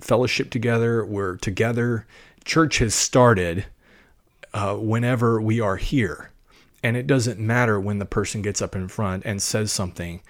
fellowship 0.00 0.48
together, 0.48 1.04
we're 1.04 1.36
together. 1.36 2.06
Church 2.44 2.78
has 2.78 2.94
started 2.94 3.66
uh, 4.54 4.76
whenever 4.76 5.42
we 5.42 5.60
are 5.60 5.76
here. 5.76 6.30
And 6.82 6.96
it 6.96 7.06
doesn't 7.06 7.38
matter 7.38 7.78
when 7.78 7.98
the 7.98 8.06
person 8.06 8.40
gets 8.40 8.62
up 8.62 8.74
in 8.74 8.88
front 8.88 9.26
and 9.26 9.42
says 9.42 9.70
something. 9.70 10.22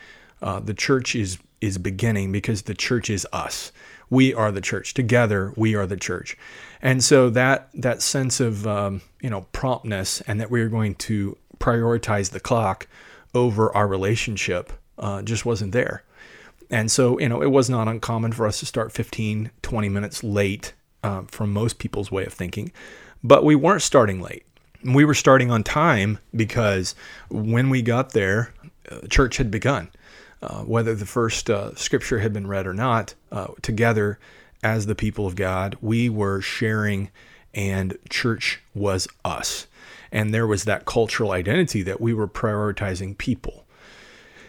Uh, 0.43 0.59
the 0.59 0.75
church 0.75 1.15
is 1.15 1.39
is 1.61 1.79
beginning 1.79 2.33
because 2.33 2.63
the 2.63 2.75
church 2.75 3.11
is 3.11 3.25
us. 3.33 3.71
We 4.11 4.35
are 4.35 4.51
the 4.51 4.61
church. 4.61 4.95
Together, 4.95 5.53
we 5.57 5.75
are 5.75 5.87
the 5.87 5.97
church. 5.97 6.37
And 6.81 7.03
so 7.03 7.31
that 7.31 7.69
that 7.75 8.03
sense 8.03 8.41
of 8.41 8.67
um, 8.67 9.03
you 9.21 9.31
know 9.31 9.43
promptness 9.53 10.21
and 10.23 10.41
that 10.41 10.51
we 10.51 10.61
are 10.61 10.69
going 10.69 10.95
to 10.97 11.37
prioritize 11.59 12.31
the 12.31 12.41
clock 12.41 12.87
over 13.35 13.75
our 13.77 13.87
relationship 13.87 14.73
uh, 14.99 15.23
just 15.23 15.45
wasn't 15.45 15.73
there. 15.73 16.03
And 16.71 16.91
so, 16.91 17.19
you 17.19 17.29
know, 17.29 17.43
it 17.43 17.51
was 17.51 17.71
not 17.71 17.89
uncommon 17.89 18.33
for 18.33 18.47
us 18.47 18.61
to 18.61 18.67
start 18.67 18.93
15, 18.93 19.51
20 19.63 19.89
minutes 19.89 20.23
late 20.23 20.75
um, 21.03 21.27
from 21.27 21.53
most 21.53 21.79
people's 21.79 22.11
way 22.11 22.27
of 22.27 22.33
thinking, 22.33 22.73
but 23.23 23.45
we 23.45 23.55
weren't 23.55 23.83
starting 23.83 24.21
late. 24.21 24.45
We 24.85 25.05
were 25.05 25.15
starting 25.15 25.51
on 25.51 25.65
time 25.65 26.19
because 26.35 26.95
when 27.31 27.71
we 27.71 27.83
got 27.83 28.13
there, 28.13 28.53
uh, 28.91 29.07
church 29.09 29.39
had 29.39 29.51
begun. 29.51 29.89
Uh, 30.41 30.63
whether 30.63 30.95
the 30.95 31.07
first 31.07 31.51
uh, 31.51 31.75
scripture 31.75 32.21
had 32.21 32.33
been 32.33 32.47
read 32.47 32.67
or 32.67 32.75
not, 32.75 33.15
uh, 33.33 33.49
together 33.61 34.19
as 34.63 34.87
the 34.87 34.95
people 34.95 35.27
of 35.27 35.35
God, 35.35 35.77
we 35.81 36.09
were 36.09 36.41
sharing, 36.41 37.11
and 37.55 37.99
church 38.09 38.61
was 38.75 39.09
us. 39.25 39.67
And 40.13 40.33
there 40.33 40.47
was 40.47 40.65
that 40.65 40.85
cultural 40.85 41.33
identity 41.33 41.83
that 41.83 42.01
we 42.01 42.15
were 42.15 42.29
prioritizing 42.29 43.19
people. 43.19 43.67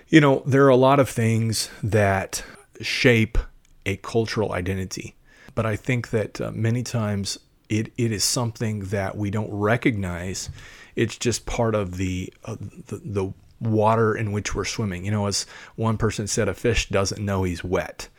You 0.08 0.22
know, 0.22 0.44
there 0.46 0.66
are 0.66 0.70
a 0.70 0.76
lot 0.76 1.00
of 1.00 1.10
things 1.10 1.70
that 1.84 2.44
shape 2.82 3.38
a 3.86 3.98
cultural 3.98 4.54
identity, 4.54 5.16
but 5.56 5.66
I 5.66 5.76
think 5.76 6.12
that 6.12 6.40
uh, 6.40 6.52
many 6.52 6.84
times 6.84 7.40
it, 7.68 7.92
it 7.98 8.12
is 8.12 8.24
something 8.24 8.86
that 8.86 9.18
we 9.18 9.30
don't 9.30 9.52
recognize. 9.52 10.50
It's 10.96 11.18
just 11.18 11.46
part 11.46 11.76
of 11.76 11.98
the, 11.98 12.34
the, 12.46 13.02
the 13.04 13.34
water 13.62 14.16
in 14.16 14.32
which 14.32 14.56
we're 14.56 14.66
swimming. 14.66 15.06
You 15.06 15.12
know, 15.12 15.28
as 15.28 15.46
one 15.76 15.98
person 15.98 16.28
said, 16.28 16.48
a 16.48 16.54
fish 16.54 16.90
doesn't 16.90 17.24
know 17.24 17.44
he's 17.44 17.64
wet. 17.64 18.10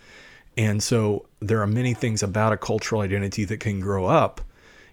And 0.57 0.83
so 0.83 1.27
there 1.41 1.63
are 1.63 1.67
many 1.67 1.95
things 1.95 2.23
about 2.23 2.53
a 2.53 2.57
cultural 2.57 3.01
identity 3.01 3.45
that 3.45 3.61
can 3.61 3.81
grow 3.81 4.07
up 4.07 4.41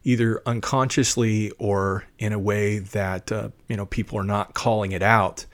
either 0.08 0.42
unconsciously 0.46 1.51
or 1.60 2.06
in 2.18 2.32
a 2.32 2.39
way 2.39 2.80
that 2.80 3.30
uh, 3.30 3.50
you 3.68 3.75
know 3.75 3.86
people 3.86 4.18
are 4.18 4.24
not 4.24 4.54
calling 4.54 4.94
it 4.94 5.04
out 5.04 5.46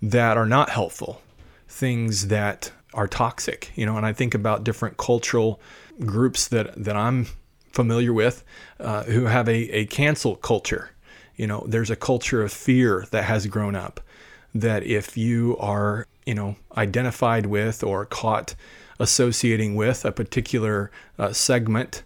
that 0.00 0.38
are 0.38 0.46
not 0.46 0.70
helpful 0.70 1.20
things 1.68 2.28
that 2.28 2.72
are 2.94 3.06
toxic 3.06 3.70
you 3.76 3.84
know 3.84 3.98
and 3.98 4.06
i 4.06 4.12
think 4.12 4.34
about 4.34 4.64
different 4.64 4.96
cultural 4.96 5.60
groups 6.00 6.48
that 6.48 6.72
that 6.82 6.96
i'm 6.96 7.26
familiar 7.70 8.14
with 8.14 8.44
uh, 8.80 9.02
who 9.04 9.26
have 9.26 9.46
a, 9.46 9.70
a 9.70 9.84
cancel 9.86 10.36
culture 10.36 10.90
you 11.36 11.46
know 11.46 11.64
there's 11.68 11.90
a 11.90 11.96
culture 11.96 12.42
of 12.42 12.50
fear 12.50 13.04
that 13.10 13.24
has 13.24 13.46
grown 13.46 13.76
up 13.76 14.00
that 14.54 14.82
if 14.84 15.16
you 15.16 15.56
are, 15.58 16.06
you 16.26 16.34
know, 16.34 16.56
identified 16.76 17.46
with 17.46 17.82
or 17.82 18.04
caught 18.04 18.54
associating 18.98 19.74
with 19.74 20.04
a 20.04 20.12
particular 20.12 20.90
uh, 21.18 21.32
segment 21.32 22.02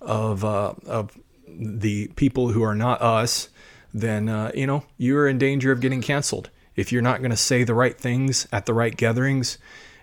of, 0.00 0.44
uh, 0.44 0.74
of 0.86 1.16
the 1.46 2.08
people 2.16 2.48
who 2.48 2.62
are 2.62 2.74
not 2.74 3.00
us, 3.02 3.48
then, 3.92 4.28
uh, 4.28 4.50
you 4.54 4.66
know, 4.66 4.84
you're 4.96 5.28
in 5.28 5.38
danger 5.38 5.72
of 5.72 5.80
getting 5.80 6.00
canceled. 6.00 6.50
If 6.76 6.92
you're 6.92 7.02
not 7.02 7.18
going 7.18 7.32
to 7.32 7.36
say 7.36 7.64
the 7.64 7.74
right 7.74 7.96
things 7.96 8.48
at 8.52 8.66
the 8.66 8.74
right 8.74 8.96
gatherings 8.96 9.58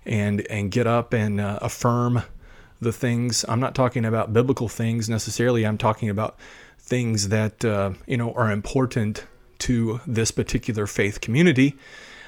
and, 0.05 0.45
and 0.49 0.71
get 0.71 0.85
up 0.85 1.13
and 1.13 1.41
uh, 1.41 1.59
affirm 1.61 2.23
the 2.79 2.91
things, 2.91 3.43
I'm 3.47 3.59
not 3.59 3.73
talking 3.73 4.05
about 4.05 4.33
biblical 4.33 4.69
things 4.69 5.09
necessarily, 5.09 5.65
I'm 5.65 5.77
talking 5.77 6.09
about 6.09 6.37
things 6.77 7.29
that, 7.29 7.65
uh, 7.65 7.91
you 8.05 8.17
know, 8.17 8.33
are 8.33 8.51
important 8.51 9.25
to 9.59 10.01
this 10.05 10.31
particular 10.31 10.87
faith 10.87 11.21
community, 11.21 11.75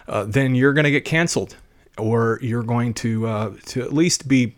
uh, 0.07 0.24
then 0.24 0.55
you're 0.55 0.74
going 0.74 0.86
to 0.86 0.91
get 0.91 1.05
canceled, 1.05 1.55
or 1.98 2.39
you're 2.41 2.63
going 2.63 2.93
to 2.95 3.27
uh, 3.27 3.53
to 3.67 3.81
at 3.81 3.93
least 3.93 4.27
be 4.27 4.55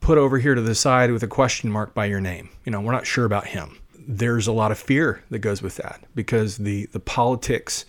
put 0.00 0.18
over 0.18 0.38
here 0.38 0.54
to 0.54 0.60
the 0.60 0.74
side 0.74 1.10
with 1.10 1.22
a 1.22 1.28
question 1.28 1.70
mark 1.70 1.94
by 1.94 2.04
your 2.06 2.20
name. 2.20 2.50
You 2.64 2.72
know, 2.72 2.80
we're 2.80 2.92
not 2.92 3.06
sure 3.06 3.24
about 3.24 3.48
him. 3.48 3.78
There's 4.06 4.46
a 4.46 4.52
lot 4.52 4.70
of 4.70 4.78
fear 4.78 5.24
that 5.30 5.38
goes 5.38 5.62
with 5.62 5.76
that 5.76 6.00
because 6.14 6.58
the 6.58 6.86
the 6.86 7.00
politics 7.00 7.84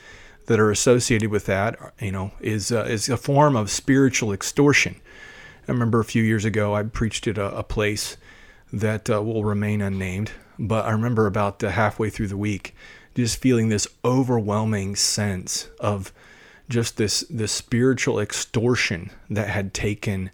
that 0.48 0.60
are 0.60 0.72
associated 0.72 1.32
with 1.32 1.46
that, 1.46 1.77
you 2.00 2.12
know, 2.12 2.32
is 2.39 2.72
uh, 2.72 2.86
is 2.86 3.10
a 3.10 3.17
form 3.17 3.55
of 3.55 3.70
spiritual 3.70 4.32
extortion. 4.32 4.96
I 5.67 5.72
remember 5.72 6.00
a 6.00 6.05
few 6.05 6.24
years 6.24 6.46
ago 6.46 6.75
I 6.75 6.84
preached 6.84 7.27
at 7.27 7.38
a, 7.38 7.58
a 7.58 7.63
place 7.63 8.17
that 8.72 9.10
uh, 9.10 9.22
will 9.22 9.44
remain 9.44 9.82
unnamed, 9.82 10.32
but 10.60 10.86
I 10.86 10.91
remember 10.91 11.27
about 11.27 11.63
uh, 11.63 11.70
halfway 11.70 12.10
through 12.10 12.27
the 12.27 12.38
week 12.38 12.75
just 13.16 13.38
feeling 13.38 13.70
this 13.70 13.88
overwhelming 14.04 14.96
sense 14.96 15.70
of 15.80 16.12
just 16.70 16.98
this 16.98 17.22
this 17.30 17.52
spiritual 17.52 18.20
extortion 18.20 19.12
that 19.30 19.48
had 19.48 19.74
taken 19.74 20.32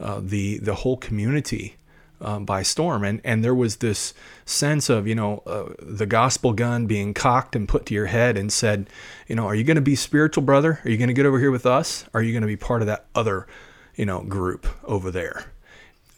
uh, 0.00 0.20
the 0.22 0.58
the 0.58 0.74
whole 0.74 0.96
community 0.96 1.76
um, 2.20 2.44
by 2.44 2.62
storm, 2.62 3.04
and 3.04 3.20
and 3.24 3.44
there 3.44 3.54
was 3.54 3.76
this 3.76 4.14
sense 4.44 4.88
of 4.88 5.06
you 5.06 5.14
know 5.14 5.42
uh, 5.46 5.72
the 5.78 6.06
gospel 6.06 6.52
gun 6.52 6.86
being 6.86 7.14
cocked 7.14 7.54
and 7.54 7.68
put 7.68 7.86
to 7.86 7.94
your 7.94 8.06
head 8.06 8.36
and 8.36 8.52
said, 8.52 8.88
you 9.28 9.36
know, 9.36 9.46
are 9.46 9.54
you 9.54 9.64
going 9.64 9.76
to 9.76 9.82
be 9.82 9.96
spiritual, 9.96 10.42
brother? 10.42 10.80
Are 10.84 10.90
you 10.90 10.96
going 10.96 11.08
to 11.08 11.14
get 11.14 11.26
over 11.26 11.38
here 11.38 11.50
with 11.50 11.66
us? 11.66 12.06
Are 12.14 12.22
you 12.22 12.32
going 12.32 12.42
to 12.42 12.48
be 12.48 12.56
part 12.56 12.80
of 12.80 12.86
that 12.86 13.06
other, 13.14 13.46
you 13.94 14.06
know, 14.06 14.22
group 14.22 14.66
over 14.84 15.10
there? 15.10 15.46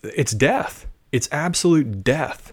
It's 0.02 0.32
death. 0.32 0.86
It's 1.12 1.28
absolute 1.32 2.04
death 2.04 2.52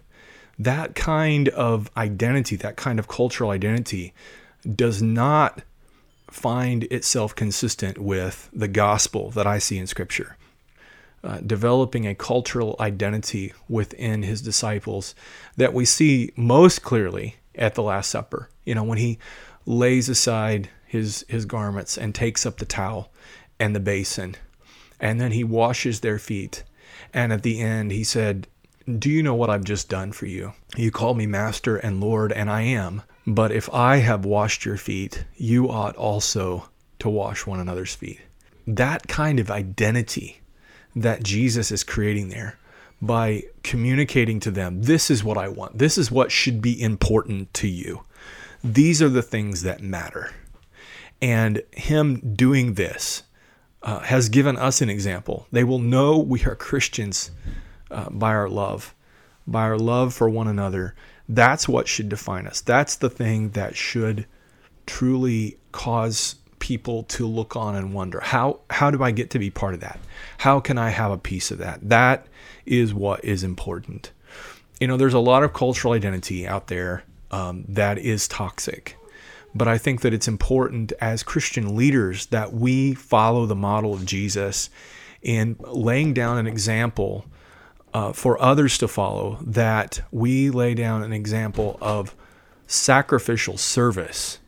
that 0.59 0.95
kind 0.95 1.49
of 1.49 1.89
identity, 1.97 2.55
that 2.57 2.75
kind 2.75 2.99
of 2.99 3.07
cultural 3.07 3.49
identity, 3.49 4.13
does 4.75 5.01
not 5.01 5.63
find 6.29 6.83
itself 6.85 7.35
consistent 7.35 7.97
with 7.97 8.49
the 8.53 8.67
gospel 8.67 9.29
that 9.31 9.45
I 9.45 9.59
see 9.59 9.77
in 9.77 9.87
Scripture. 9.87 10.37
Uh, 11.23 11.39
developing 11.39 12.05
a 12.05 12.15
cultural 12.15 12.75
identity 12.81 13.53
within 13.69 14.23
his 14.23 14.41
disciples 14.41 15.15
that 15.55 15.73
we 15.73 15.85
see 15.85 16.31
most 16.35 16.81
clearly 16.81 17.37
at 17.55 17.75
the 17.75 17.83
Last 17.83 18.09
Supper. 18.09 18.49
You 18.65 18.75
know, 18.75 18.83
when 18.83 18.97
he 18.97 19.19
lays 19.65 20.09
aside 20.09 20.69
his, 20.85 21.25
his 21.29 21.45
garments 21.45 21.97
and 21.97 22.13
takes 22.13 22.45
up 22.45 22.57
the 22.57 22.65
towel 22.65 23.09
and 23.57 23.73
the 23.73 23.79
basin, 23.79 24.35
and 24.99 25.21
then 25.21 25.31
he 25.31 25.45
washes 25.45 26.01
their 26.01 26.19
feet. 26.19 26.63
And 27.13 27.31
at 27.31 27.43
the 27.43 27.61
end, 27.61 27.91
he 27.91 28.03
said, 28.03 28.47
do 28.99 29.09
you 29.09 29.23
know 29.23 29.35
what 29.35 29.49
I've 29.49 29.63
just 29.63 29.89
done 29.89 30.11
for 30.11 30.25
you? 30.25 30.53
You 30.75 30.91
call 30.91 31.13
me 31.13 31.25
Master 31.25 31.77
and 31.77 32.01
Lord, 32.01 32.31
and 32.31 32.49
I 32.49 32.61
am. 32.61 33.01
But 33.25 33.51
if 33.51 33.73
I 33.73 33.97
have 33.97 34.25
washed 34.25 34.65
your 34.65 34.77
feet, 34.77 35.25
you 35.35 35.69
ought 35.69 35.95
also 35.95 36.69
to 36.99 37.09
wash 37.09 37.45
one 37.45 37.59
another's 37.59 37.95
feet. 37.95 38.19
That 38.67 39.07
kind 39.07 39.39
of 39.39 39.49
identity 39.49 40.41
that 40.95 41.23
Jesus 41.23 41.71
is 41.71 41.83
creating 41.83 42.29
there 42.29 42.57
by 43.01 43.43
communicating 43.63 44.39
to 44.41 44.51
them, 44.51 44.83
this 44.83 45.09
is 45.09 45.23
what 45.23 45.37
I 45.37 45.47
want, 45.47 45.77
this 45.77 45.97
is 45.97 46.11
what 46.11 46.31
should 46.31 46.61
be 46.61 46.81
important 46.81 47.53
to 47.55 47.67
you. 47.67 48.03
These 48.63 49.01
are 49.01 49.09
the 49.09 49.21
things 49.21 49.63
that 49.63 49.81
matter. 49.81 50.31
And 51.21 51.61
Him 51.71 52.33
doing 52.35 52.75
this 52.75 53.23
uh, 53.81 53.99
has 53.99 54.29
given 54.29 54.57
us 54.57 54.81
an 54.81 54.89
example. 54.89 55.47
They 55.51 55.63
will 55.63 55.79
know 55.79 56.17
we 56.17 56.45
are 56.45 56.55
Christians 56.55 57.31
uh, 57.93 58.09
by 58.09 58.33
our 58.33 58.49
love, 58.49 58.93
by 59.47 59.63
our 59.63 59.77
love 59.77 60.13
for 60.13 60.29
one 60.29 60.47
another. 60.47 60.95
That's 61.29 61.67
what 61.67 61.87
should 61.87 62.09
define 62.09 62.47
us. 62.47 62.59
That's 62.61 62.95
the 62.95 63.09
thing 63.09 63.51
that 63.51 63.75
should 63.75 64.25
truly 64.85 65.57
cause 65.71 66.35
people 66.59 67.03
to 67.03 67.27
look 67.27 67.57
on 67.57 67.75
and 67.75 67.93
wonder 67.93 68.21
how 68.21 68.59
how 68.69 68.89
do 68.89 69.03
I 69.03 69.11
get 69.11 69.29
to 69.31 69.39
be 69.39 69.49
part 69.49 69.73
of 69.73 69.81
that? 69.81 69.99
How 70.37 70.59
can 70.59 70.77
I 70.77 70.89
have 70.89 71.11
a 71.11 71.17
piece 71.17 71.51
of 71.51 71.57
that? 71.57 71.79
That 71.89 72.27
is 72.65 72.93
what 72.93 73.23
is 73.23 73.43
important. 73.43 74.11
You 74.79 74.87
know, 74.87 74.97
there's 74.97 75.13
a 75.13 75.19
lot 75.19 75.43
of 75.43 75.53
cultural 75.53 75.93
identity 75.93 76.47
out 76.47 76.67
there 76.67 77.03
um, 77.31 77.65
that 77.67 77.97
is 77.97 78.27
toxic. 78.27 78.97
But 79.55 79.67
I 79.67 79.77
think 79.77 80.01
that 80.01 80.13
it's 80.13 80.27
important 80.27 80.93
as 80.99 81.21
Christian 81.21 81.75
leaders 81.75 82.27
that 82.27 82.53
we 82.53 82.93
follow 82.93 83.45
the 83.45 83.55
model 83.55 83.93
of 83.93 84.05
Jesus 84.05 84.69
in 85.21 85.55
laying 85.59 86.13
down 86.13 86.37
an 86.37 86.47
example 86.47 87.25
uh, 87.93 88.11
for 88.11 88.41
others 88.41 88.77
to 88.79 88.87
follow 88.87 89.37
that 89.41 90.01
we 90.11 90.49
lay 90.49 90.73
down 90.73 91.03
an 91.03 91.13
example 91.13 91.77
of 91.81 92.15
sacrificial 92.65 93.57
service. 93.57 94.39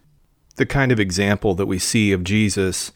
The 0.56 0.66
kind 0.66 0.92
of 0.92 1.00
example 1.00 1.54
that 1.56 1.66
we 1.66 1.80
see 1.80 2.12
of 2.12 2.24
Jesus 2.24 2.92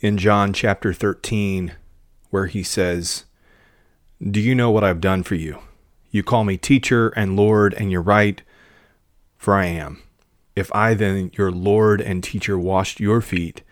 in 0.00 0.18
John 0.18 0.52
chapter 0.52 0.92
13, 0.92 1.72
where 2.30 2.46
he 2.46 2.62
says, 2.62 3.24
Do 4.20 4.40
you 4.40 4.54
know 4.54 4.70
what 4.70 4.84
I've 4.84 5.00
done 5.00 5.22
for 5.22 5.36
you? 5.36 5.58
You 6.10 6.22
call 6.22 6.44
me 6.44 6.58
teacher 6.58 7.08
and 7.10 7.36
Lord, 7.36 7.72
and 7.74 7.90
you're 7.90 8.02
right, 8.02 8.42
for 9.38 9.54
I 9.54 9.66
am. 9.66 10.02
If 10.54 10.74
I 10.74 10.92
then, 10.94 11.30
your 11.34 11.50
Lord 11.50 12.00
and 12.02 12.22
teacher, 12.22 12.58
washed 12.58 13.00
your 13.00 13.22
feet, 13.22 13.62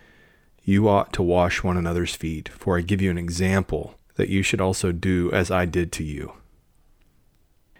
you 0.63 0.87
ought 0.87 1.13
to 1.13 1.21
wash 1.21 1.63
one 1.63 1.77
another's 1.77 2.15
feet, 2.15 2.49
for 2.49 2.77
I 2.77 2.81
give 2.81 3.01
you 3.01 3.11
an 3.11 3.17
example 3.17 3.95
that 4.21 4.29
you 4.29 4.43
should 4.43 4.61
also 4.61 4.91
do 4.91 5.31
as 5.31 5.49
I 5.49 5.65
did 5.65 5.91
to 5.93 6.03
you. 6.03 6.33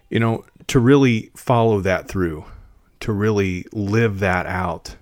You 0.10 0.20
know, 0.20 0.44
to 0.66 0.80
really 0.80 1.30
follow 1.36 1.82
that 1.82 2.08
through, 2.08 2.46
to 3.02 3.12
really 3.12 3.68
live 3.72 4.18
that 4.22 4.48
out. 4.48 4.96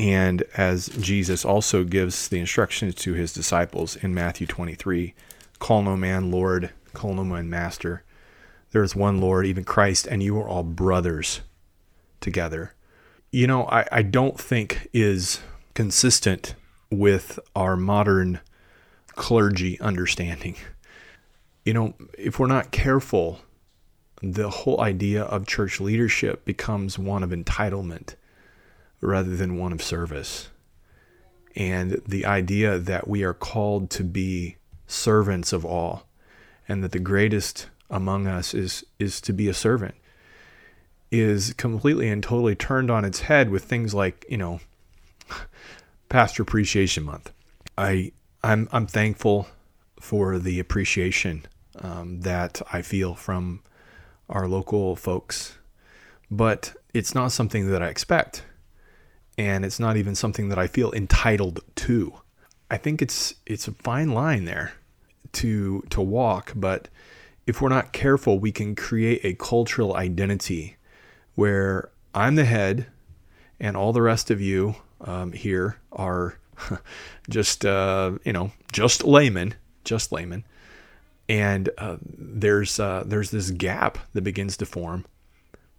And 0.00 0.42
as 0.56 0.88
Jesus 0.88 1.44
also 1.44 1.84
gives 1.84 2.26
the 2.26 2.40
instructions 2.40 2.96
to 2.96 3.12
his 3.12 3.32
disciples 3.32 3.94
in 3.94 4.14
Matthew 4.14 4.48
23 4.48 5.14
call 5.60 5.82
no 5.82 5.96
man 5.96 6.32
Lord, 6.32 6.70
call 6.92 7.14
no 7.14 7.22
man 7.22 7.48
master. 7.48 8.02
There 8.72 8.82
is 8.82 8.96
one 8.96 9.20
Lord, 9.20 9.46
even 9.46 9.62
Christ, 9.62 10.08
and 10.08 10.24
you 10.24 10.36
are 10.40 10.48
all 10.48 10.64
brothers 10.64 11.42
together. 12.20 12.74
You 13.30 13.46
know, 13.46 13.66
I, 13.68 13.86
I 13.92 14.02
don't 14.02 14.40
think 14.40 14.88
is 14.92 15.38
consistent 15.74 16.56
with 16.90 17.38
our 17.54 17.76
modern 17.76 18.40
clergy 19.16 19.80
understanding. 19.80 20.54
You 21.64 21.74
know, 21.74 21.94
if 22.16 22.38
we're 22.38 22.46
not 22.46 22.70
careful, 22.70 23.40
the 24.22 24.50
whole 24.50 24.80
idea 24.80 25.24
of 25.24 25.46
church 25.46 25.80
leadership 25.80 26.44
becomes 26.44 26.98
one 26.98 27.22
of 27.22 27.30
entitlement 27.30 28.14
rather 29.00 29.36
than 29.36 29.58
one 29.58 29.72
of 29.72 29.82
service. 29.82 30.48
And 31.56 32.00
the 32.06 32.24
idea 32.24 32.78
that 32.78 33.08
we 33.08 33.24
are 33.24 33.34
called 33.34 33.90
to 33.90 34.04
be 34.04 34.56
servants 34.86 35.52
of 35.52 35.64
all 35.64 36.06
and 36.68 36.84
that 36.84 36.92
the 36.92 36.98
greatest 36.98 37.68
among 37.90 38.26
us 38.26 38.52
is 38.52 38.84
is 38.98 39.20
to 39.20 39.32
be 39.32 39.48
a 39.48 39.54
servant 39.54 39.94
is 41.10 41.52
completely 41.54 42.08
and 42.08 42.22
totally 42.22 42.54
turned 42.54 42.90
on 42.90 43.04
its 43.04 43.20
head 43.20 43.48
with 43.48 43.64
things 43.64 43.94
like, 43.94 44.26
you 44.28 44.36
know, 44.36 44.60
Pastor 46.08 46.42
Appreciation 46.42 47.04
Month. 47.04 47.32
I 47.78 48.12
I'm 48.46 48.68
I'm 48.70 48.86
thankful 48.86 49.48
for 50.00 50.38
the 50.38 50.60
appreciation 50.60 51.46
um, 51.80 52.20
that 52.20 52.62
I 52.72 52.80
feel 52.80 53.16
from 53.16 53.60
our 54.28 54.46
local 54.46 54.94
folks, 54.94 55.58
but 56.30 56.72
it's 56.94 57.12
not 57.12 57.32
something 57.32 57.68
that 57.70 57.82
I 57.82 57.88
expect, 57.88 58.44
and 59.36 59.64
it's 59.64 59.80
not 59.80 59.96
even 59.96 60.14
something 60.14 60.48
that 60.48 60.58
I 60.58 60.68
feel 60.68 60.92
entitled 60.92 61.58
to. 61.86 62.12
I 62.70 62.76
think 62.76 63.02
it's 63.02 63.34
it's 63.46 63.66
a 63.66 63.72
fine 63.72 64.12
line 64.12 64.44
there 64.44 64.74
to 65.32 65.82
to 65.90 66.00
walk, 66.00 66.52
but 66.54 66.88
if 67.48 67.60
we're 67.60 67.68
not 67.68 67.92
careful, 67.92 68.38
we 68.38 68.52
can 68.52 68.76
create 68.76 69.24
a 69.24 69.34
cultural 69.34 69.96
identity 69.96 70.76
where 71.34 71.90
I'm 72.14 72.36
the 72.36 72.44
head 72.44 72.86
and 73.58 73.76
all 73.76 73.92
the 73.92 74.02
rest 74.02 74.30
of 74.30 74.40
you 74.40 74.76
um, 75.00 75.32
here 75.32 75.78
are 75.90 76.38
just 77.30 77.64
uh, 77.64 78.12
you 78.24 78.32
know 78.32 78.52
just 78.72 79.04
laymen, 79.04 79.54
just 79.84 80.12
laymen, 80.12 80.44
and 81.28 81.70
uh, 81.78 81.96
there's 82.02 82.78
uh, 82.80 83.04
there's 83.06 83.30
this 83.30 83.50
gap 83.50 83.98
that 84.14 84.22
begins 84.22 84.56
to 84.58 84.66
form 84.66 85.04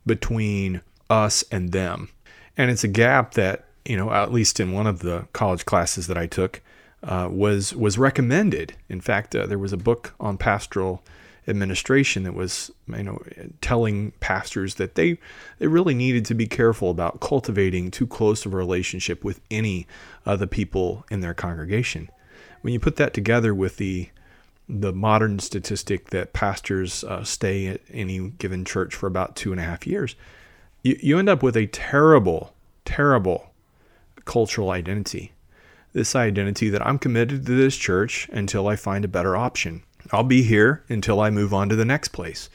between 0.06 0.82
us 1.10 1.44
and 1.52 1.72
them, 1.72 2.10
and 2.56 2.72
it's 2.72 2.84
a 2.84 2.90
gap 2.90 3.34
that 3.34 3.66
you 3.86 3.98
know 3.98 4.12
at 4.12 4.32
least 4.32 4.60
in 4.60 4.72
one 4.72 4.88
of 4.88 5.00
the 5.00 5.28
college 5.34 5.66
classes 5.66 6.08
that 6.08 6.18
I 6.18 6.28
took 6.28 6.62
uh, 7.04 7.30
was 7.32 7.74
was 7.74 7.98
recommended. 7.98 8.74
In 8.90 9.02
fact, 9.02 9.36
uh, 9.36 9.46
there 9.46 9.60
was 9.60 9.74
a 9.74 9.78
book 9.78 10.14
on 10.20 10.38
pastoral 10.38 11.04
administration 11.48 12.24
that 12.24 12.34
was 12.34 12.72
you 12.88 13.04
know 13.04 13.22
telling 13.62 14.12
pastors 14.20 14.76
that 14.76 14.96
they 14.96 15.18
they 15.60 15.68
really 15.68 15.94
needed 15.94 16.26
to 16.26 16.34
be 16.34 16.48
careful 16.48 16.90
about 16.90 17.22
cultivating 17.22 17.90
too 17.90 18.08
close 18.08 18.46
of 18.46 18.54
a 18.54 18.58
relationship 18.58 19.24
with 19.24 19.40
any 19.50 19.88
of 20.26 20.40
the 20.40 20.48
people 20.48 21.06
in 21.10 21.22
their 21.22 21.34
congregation. 21.34 22.10
When 22.62 22.74
you 22.74 22.80
put 22.80 22.98
that 22.98 23.14
together 23.14 23.54
with 23.54 23.78
the 23.78 24.10
the 24.70 24.92
modern 24.92 25.40
statistic 25.40 26.10
that 26.10 26.34
pastors 26.34 27.04
uh, 27.06 27.24
stay 27.24 27.68
at 27.68 27.82
any 27.92 28.32
given 28.32 28.66
church 28.66 28.94
for 28.94 29.08
about 29.08 29.36
two 29.36 29.52
and 29.52 29.62
a 29.62 29.64
half 29.64 29.88
years, 29.88 30.16
you, 30.84 30.98
you 31.02 31.18
end 31.18 31.30
up 31.30 31.42
with 31.42 31.56
a 31.56 31.68
terrible, 31.68 32.54
terrible 32.84 33.52
cultural 34.26 34.72
identity. 34.72 35.32
This 35.94 36.16
identity 36.16 36.70
that 36.70 36.86
I'm 36.86 37.00
committed 37.00 37.46
to 37.46 37.56
this 37.56 37.78
church 37.78 38.30
until 38.34 38.68
I 38.68 38.76
find 38.76 39.06
a 39.06 39.08
better 39.08 39.38
option. 39.38 39.84
I'll 40.12 40.24
be 40.24 40.44
here 40.44 40.84
until 40.90 41.20
I 41.20 41.30
move 41.30 41.54
on 41.54 41.70
to 41.70 41.76
the 41.76 41.86
next 41.86 42.10
place. 42.10 42.50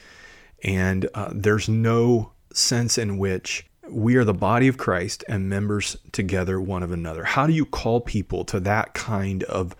And 0.63 1.09
uh, 1.13 1.31
there's 1.33 1.67
no 1.67 2.31
sense 2.53 2.97
in 2.97 3.17
which 3.17 3.65
we 3.89 4.15
are 4.15 4.23
the 4.23 4.33
body 4.33 4.67
of 4.67 4.77
Christ 4.77 5.23
and 5.27 5.49
members 5.49 5.97
together 6.11 6.61
one 6.61 6.83
of 6.83 6.91
another. 6.91 7.23
How 7.23 7.47
do 7.47 7.53
you 7.53 7.65
call 7.65 8.01
people 8.01 8.45
to 8.45 8.59
that 8.61 8.93
kind 8.93 9.43
of 9.43 9.75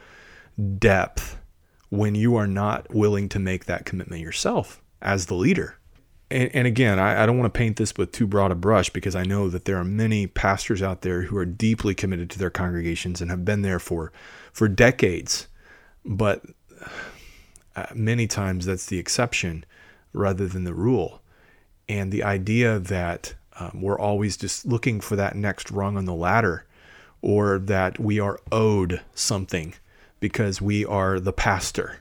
depth 0.78 1.38
when 1.90 2.16
you 2.16 2.36
are 2.36 2.48
not 2.48 2.94
willing 2.94 3.30
to 3.30 3.40
make 3.40 3.66
that 3.66 3.86
commitment 3.86 4.22
yourself 4.22 4.82
as 5.02 5.28
the 5.28 5.36
leader? 5.36 5.78
And, 6.30 6.50
and 6.54 6.68
again, 6.68 7.00
I, 7.00 7.24
I 7.24 7.26
don't 7.26 7.38
want 7.38 7.54
to 7.54 7.58
paint 7.58 7.78
this 7.78 7.96
with 7.96 8.12
too 8.12 8.28
broad 8.28 8.52
a 8.52 8.56
brush 8.56 8.90
because 8.90 9.16
I 9.16 9.24
know 9.24 9.50
that 9.50 9.66
there 9.66 9.78
are 9.78 9.86
many 9.86 10.28
pastors 10.28 10.82
out 10.82 11.02
there 11.02 11.24
who 11.24 11.38
are 11.38 11.46
deeply 11.46 11.96
committed 11.96 12.30
to 12.32 12.40
their 12.40 12.50
congregations 12.50 13.22
and 13.22 13.32
have 13.32 13.46
been 13.46 13.62
there 13.62 13.80
for, 13.80 14.12
for 14.52 14.68
decades. 14.68 15.48
But 16.04 16.44
uh, 17.76 17.88
many 17.94 18.28
times 18.28 18.66
that's 18.66 18.86
the 18.86 19.00
exception 19.00 19.66
rather 20.14 20.48
than 20.48 20.64
the 20.64 20.74
rule. 20.74 21.22
And 21.90 22.12
the 22.12 22.24
idea 22.24 22.80
that 22.80 23.34
um, 23.60 23.82
we're 23.82 24.00
always 24.00 24.38
just 24.38 24.66
looking 24.66 25.00
for 25.00 25.16
that 25.16 25.36
next 25.36 25.72
rung 25.72 25.98
on 25.98 26.06
the 26.06 26.14
ladder 26.14 26.66
or 27.22 27.60
that 27.60 28.00
we 28.00 28.20
are 28.20 28.40
owed 28.52 29.02
something 29.14 29.74
because 30.20 30.62
we 30.62 30.86
are 30.86 31.20
the 31.20 31.34
pastor 31.34 32.00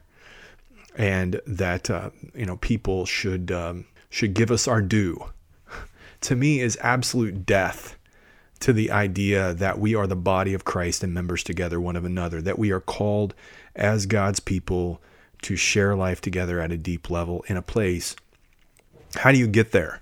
and 0.96 1.40
that 1.46 1.90
uh, 1.90 2.10
you 2.34 2.46
know 2.46 2.56
people 2.58 3.06
should 3.06 3.50
um, 3.50 3.86
should 4.10 4.34
give 4.34 4.50
us 4.50 4.68
our 4.68 4.82
due 4.82 5.24
to 6.20 6.36
me 6.36 6.60
is 6.60 6.78
absolute 6.80 7.46
death 7.46 7.96
to 8.60 8.72
the 8.72 8.90
idea 8.90 9.54
that 9.54 9.78
we 9.78 9.94
are 9.94 10.06
the 10.06 10.16
body 10.16 10.54
of 10.54 10.64
Christ 10.64 11.02
and 11.02 11.12
members 11.12 11.42
together 11.42 11.80
one 11.80 11.96
of 11.96 12.04
another 12.04 12.40
that 12.42 12.58
we 12.58 12.70
are 12.70 12.80
called 12.80 13.34
as 13.74 14.06
God's 14.06 14.40
people 14.40 15.00
to 15.42 15.56
share 15.56 15.94
life 15.94 16.20
together 16.20 16.60
at 16.60 16.72
a 16.72 16.76
deep 16.76 17.10
level 17.10 17.44
in 17.48 17.56
a 17.56 17.62
place. 17.62 18.16
How 19.16 19.32
do 19.32 19.38
you 19.38 19.46
get 19.46 19.72
there 19.72 20.00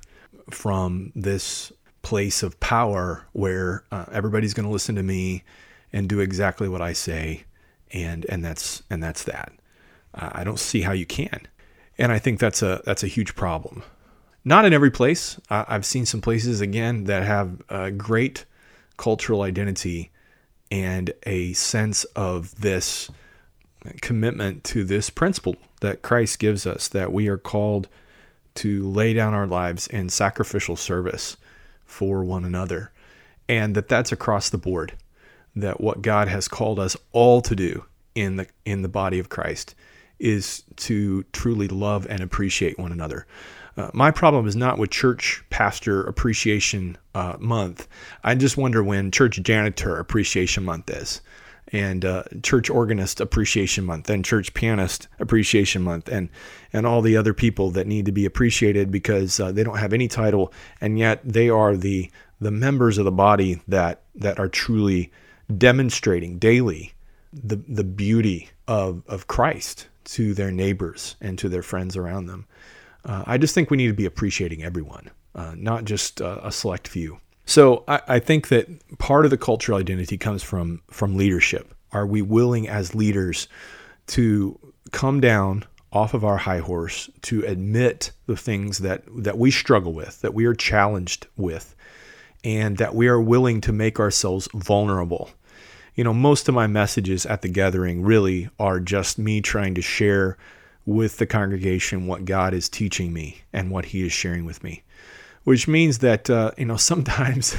from 0.51 1.13
this 1.15 1.73
place 2.03 2.43
of 2.43 2.59
power 2.61 3.27
where 3.33 3.85
uh, 3.91 4.07
everybody's 4.13 4.55
going 4.55 4.67
to 4.67 4.73
listen 4.73 4.95
to 4.97 5.03
me 5.03 5.43
and 5.93 6.09
do 6.09 6.21
exactly 6.21 6.69
what 6.69 6.81
I 6.81 6.93
say, 6.93 7.45
and 7.93 8.25
and 8.29 8.45
that's 8.45 8.83
and 8.91 9.03
that's 9.03 9.25
that. 9.25 9.53
Uh, 10.15 10.31
I 10.33 10.45
don't 10.45 10.59
see 10.59 10.83
how 10.83 10.93
you 10.93 11.07
can, 11.07 11.47
and 11.99 12.13
I 12.13 12.19
think 12.19 12.39
that's 12.39 12.63
a 12.63 12.83
that's 12.85 13.03
a 13.03 13.09
huge 13.09 13.35
problem. 13.35 13.83
Not 14.45 14.65
in 14.65 14.73
every 14.73 14.91
place. 14.91 15.39
I've 15.51 15.85
seen 15.85 16.07
some 16.07 16.23
places 16.23 16.63
again 16.63 17.05
that 17.05 17.25
have 17.25 17.61
a 17.69 17.91
great 17.91 18.47
cultural 18.97 19.43
identity 19.43 20.11
and 20.71 21.13
a 21.25 21.53
sense 21.53 22.05
of 22.17 22.59
this 22.61 23.11
commitment 24.01 24.65
to 24.65 24.85
this 24.85 25.11
principle 25.11 25.57
that 25.81 26.03
Christ 26.03 26.39
gives 26.39 26.67
us 26.67 26.89
that 26.89 27.13
we 27.13 27.29
are 27.29 27.39
called 27.39 27.89
to 28.57 28.89
lay 28.89 29.15
down 29.15 29.35
our 29.35 29.47
lives 29.47 29.87
in 29.87 30.09
sacrificial 30.09 30.77
service 30.77 31.37
for 31.85 32.23
one 32.23 32.45
another 32.45 32.93
and 33.49 33.75
that 33.75 33.89
that's 33.89 34.13
across 34.13 34.51
the 34.51 34.59
board 34.59 34.93
that 35.57 35.81
what 35.81 36.03
God 36.03 36.29
has 36.29 36.47
called 36.47 36.79
us 36.79 36.97
all 37.13 37.41
to 37.43 37.57
do 37.57 37.85
in 38.15 38.37
the 38.37 38.47
in 38.65 38.83
the 38.83 38.89
body 38.89 39.19
of 39.19 39.29
Christ 39.29 39.75
is 40.19 40.63
to 40.77 41.25
truly 41.33 41.67
love 41.67 42.07
and 42.09 42.21
appreciate 42.21 42.79
one 42.79 42.93
another. 42.93 43.27
Uh, 43.77 43.91
my 43.95 44.11
problem 44.11 44.47
is 44.47 44.55
not 44.55 44.79
with 44.79 44.91
church 44.91 45.43
pastor 45.49 46.03
appreciation 46.03 46.99
uh, 47.15 47.37
month. 47.39 47.89
I 48.23 48.35
just 48.35 48.57
wonder 48.57 48.83
when 48.85 49.11
church 49.11 49.43
janitor 49.43 49.97
appreciation 49.97 50.65
month 50.65 50.91
is 50.91 51.21
and 51.73 52.05
uh, 52.05 52.25
Church 52.43 52.69
Organist 52.69 53.21
Appreciation 53.21 53.85
Month 53.85 54.11
and 54.11 54.25
Church 54.25 54.53
Pianist 54.55 55.09
Appreciation 55.19 55.83
Month 55.83 56.09
and 56.09 56.29
and 56.73 56.87
all 56.87 57.03
the 57.03 57.17
other 57.17 57.35
people 57.35 57.71
that 57.73 57.87
need 57.87 58.07
to 58.07 58.13
be 58.13 58.25
appreciated 58.25 58.91
because 58.91 59.39
uh, 59.41 59.53
they 59.53 59.63
don't 59.63 59.79
have 59.79 59.93
any 59.93 60.09
title 60.09 60.53
and 60.81 60.99
yet 60.99 61.21
they 61.25 61.49
are 61.49 61.77
the 61.77 62.11
the 62.41 62.51
members 62.51 62.99
of 62.99 63.05
the 63.05 63.13
body 63.13 63.61
that 63.69 64.03
that 64.15 64.39
are 64.39 64.49
truly 64.49 65.13
demonstrating 65.57 66.39
daily 66.39 66.95
the 67.33 67.57
the 67.69 67.85
beauty 67.85 68.51
of 68.67 69.03
of 69.07 69.27
Christ 69.27 69.89
to 70.05 70.35
their 70.35 70.51
neighbors 70.51 71.17
and 71.21 71.39
to 71.39 71.49
their 71.49 71.63
friends 71.63 71.97
around 71.97 72.27
them. 72.27 72.47
Uh, 73.05 73.25
I 73.27 73.39
just 73.39 73.55
think 73.55 73.71
we 73.71 73.77
need 73.77 73.87
to 73.87 73.93
be 73.95 74.07
appreciating 74.07 74.63
everyone, 74.63 75.11
uh, 75.35 75.55
not 75.57 75.85
just 75.85 76.21
uh, 76.21 76.41
a 76.43 76.53
select 76.53 76.89
few. 76.89 77.21
So 77.51 77.83
I, 77.89 78.01
I 78.07 78.19
think 78.21 78.47
that 78.51 78.69
part 78.99 79.25
of 79.25 79.33
the 79.33 79.37
cultural 79.37 79.77
identity 79.77 80.17
comes 80.17 80.41
from 80.41 80.83
from 80.89 81.17
leadership. 81.17 81.75
Are 81.91 82.07
we 82.07 82.23
willing 82.23 82.69
as 82.69 82.95
leaders 82.95 83.49
to 84.09 84.57
come 84.93 85.21
down 85.21 85.65
off 85.93 86.15
of 86.15 86.25
our 86.25 86.37
high 86.37 86.61
horse 86.61 87.11
to 87.23 87.45
admit 87.45 88.13
the 88.27 88.37
things 88.37 88.79
that 88.79 89.03
that 89.25 89.37
we 89.37 89.51
struggle 89.51 89.93
with, 89.93 90.21
that 90.21 90.33
we 90.33 90.45
are 90.45 90.55
challenged 90.55 91.27
with, 91.37 91.75
and 92.45 92.77
that 92.77 92.95
we 92.95 93.09
are 93.09 93.21
willing 93.21 93.61
to 93.63 93.73
make 93.73 93.99
ourselves 93.99 94.49
vulnerable. 94.55 95.31
You 95.97 96.05
know, 96.05 96.15
most 96.15 96.49
of 96.49 96.55
my 96.55 96.69
messages 96.69 97.27
at 97.27 97.43
the 97.43 97.49
gathering 97.49 98.03
really 98.03 98.49
are 98.61 98.79
just 98.79 99.19
me 99.19 99.41
trying 99.41 99.75
to 99.75 99.83
share 99.83 100.39
with 100.87 101.17
the 101.17 101.27
congregation 101.27 102.07
what 102.07 102.25
God 102.25 102.55
is 102.55 102.69
teaching 102.69 103.13
me 103.13 103.41
and 103.53 103.73
what 103.73 103.87
He 103.87 104.07
is 104.07 104.13
sharing 104.13 104.45
with 104.45 104.63
me 104.63 104.85
which 105.45 105.69
means 105.69 105.99
that 105.99 106.29
uh, 106.31 106.53
you 106.57 106.65
know 106.65 106.77
sometimes, 106.91 107.57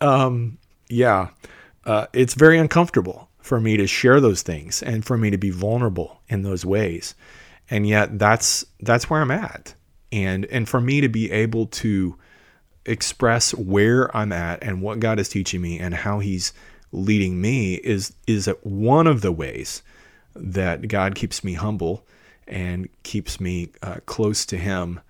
um, 0.00 0.58
yeah, 0.88 1.28
uh, 1.84 2.06
it's 2.12 2.34
very 2.34 2.58
uncomfortable 2.58 3.28
for 3.40 3.60
me 3.60 3.76
to 3.76 3.86
share 3.86 4.20
those 4.20 4.42
things 4.42 4.82
and 4.82 5.04
for 5.04 5.16
me 5.16 5.30
to 5.30 5.38
be 5.38 5.50
vulnerable 5.50 6.20
in 6.28 6.42
those 6.42 6.64
ways, 6.64 7.14
and 7.68 7.86
yet 7.86 8.18
that's 8.18 8.64
that's 8.80 9.08
where 9.10 9.20
I'm 9.20 9.30
at, 9.30 9.74
and 10.12 10.44
and 10.46 10.68
for 10.68 10.80
me 10.80 11.00
to 11.00 11.08
be 11.08 11.30
able 11.30 11.66
to 11.66 12.16
express 12.86 13.54
where 13.54 14.14
I'm 14.16 14.32
at 14.32 14.62
and 14.62 14.80
what 14.80 15.00
God 15.00 15.20
is 15.20 15.28
teaching 15.28 15.60
me 15.60 15.78
and 15.78 15.94
how 15.94 16.18
He's 16.18 16.52
leading 16.92 17.40
me 17.40 17.74
is 17.74 18.14
is 18.26 18.50
one 18.62 19.06
of 19.06 19.20
the 19.20 19.32
ways 19.32 19.82
that 20.34 20.88
God 20.88 21.14
keeps 21.14 21.44
me 21.44 21.54
humble 21.54 22.04
and 22.48 22.88
keeps 23.02 23.40
me 23.40 23.70
uh, 23.82 23.96
close 24.06 24.44
to 24.46 24.56
Him 24.56 25.00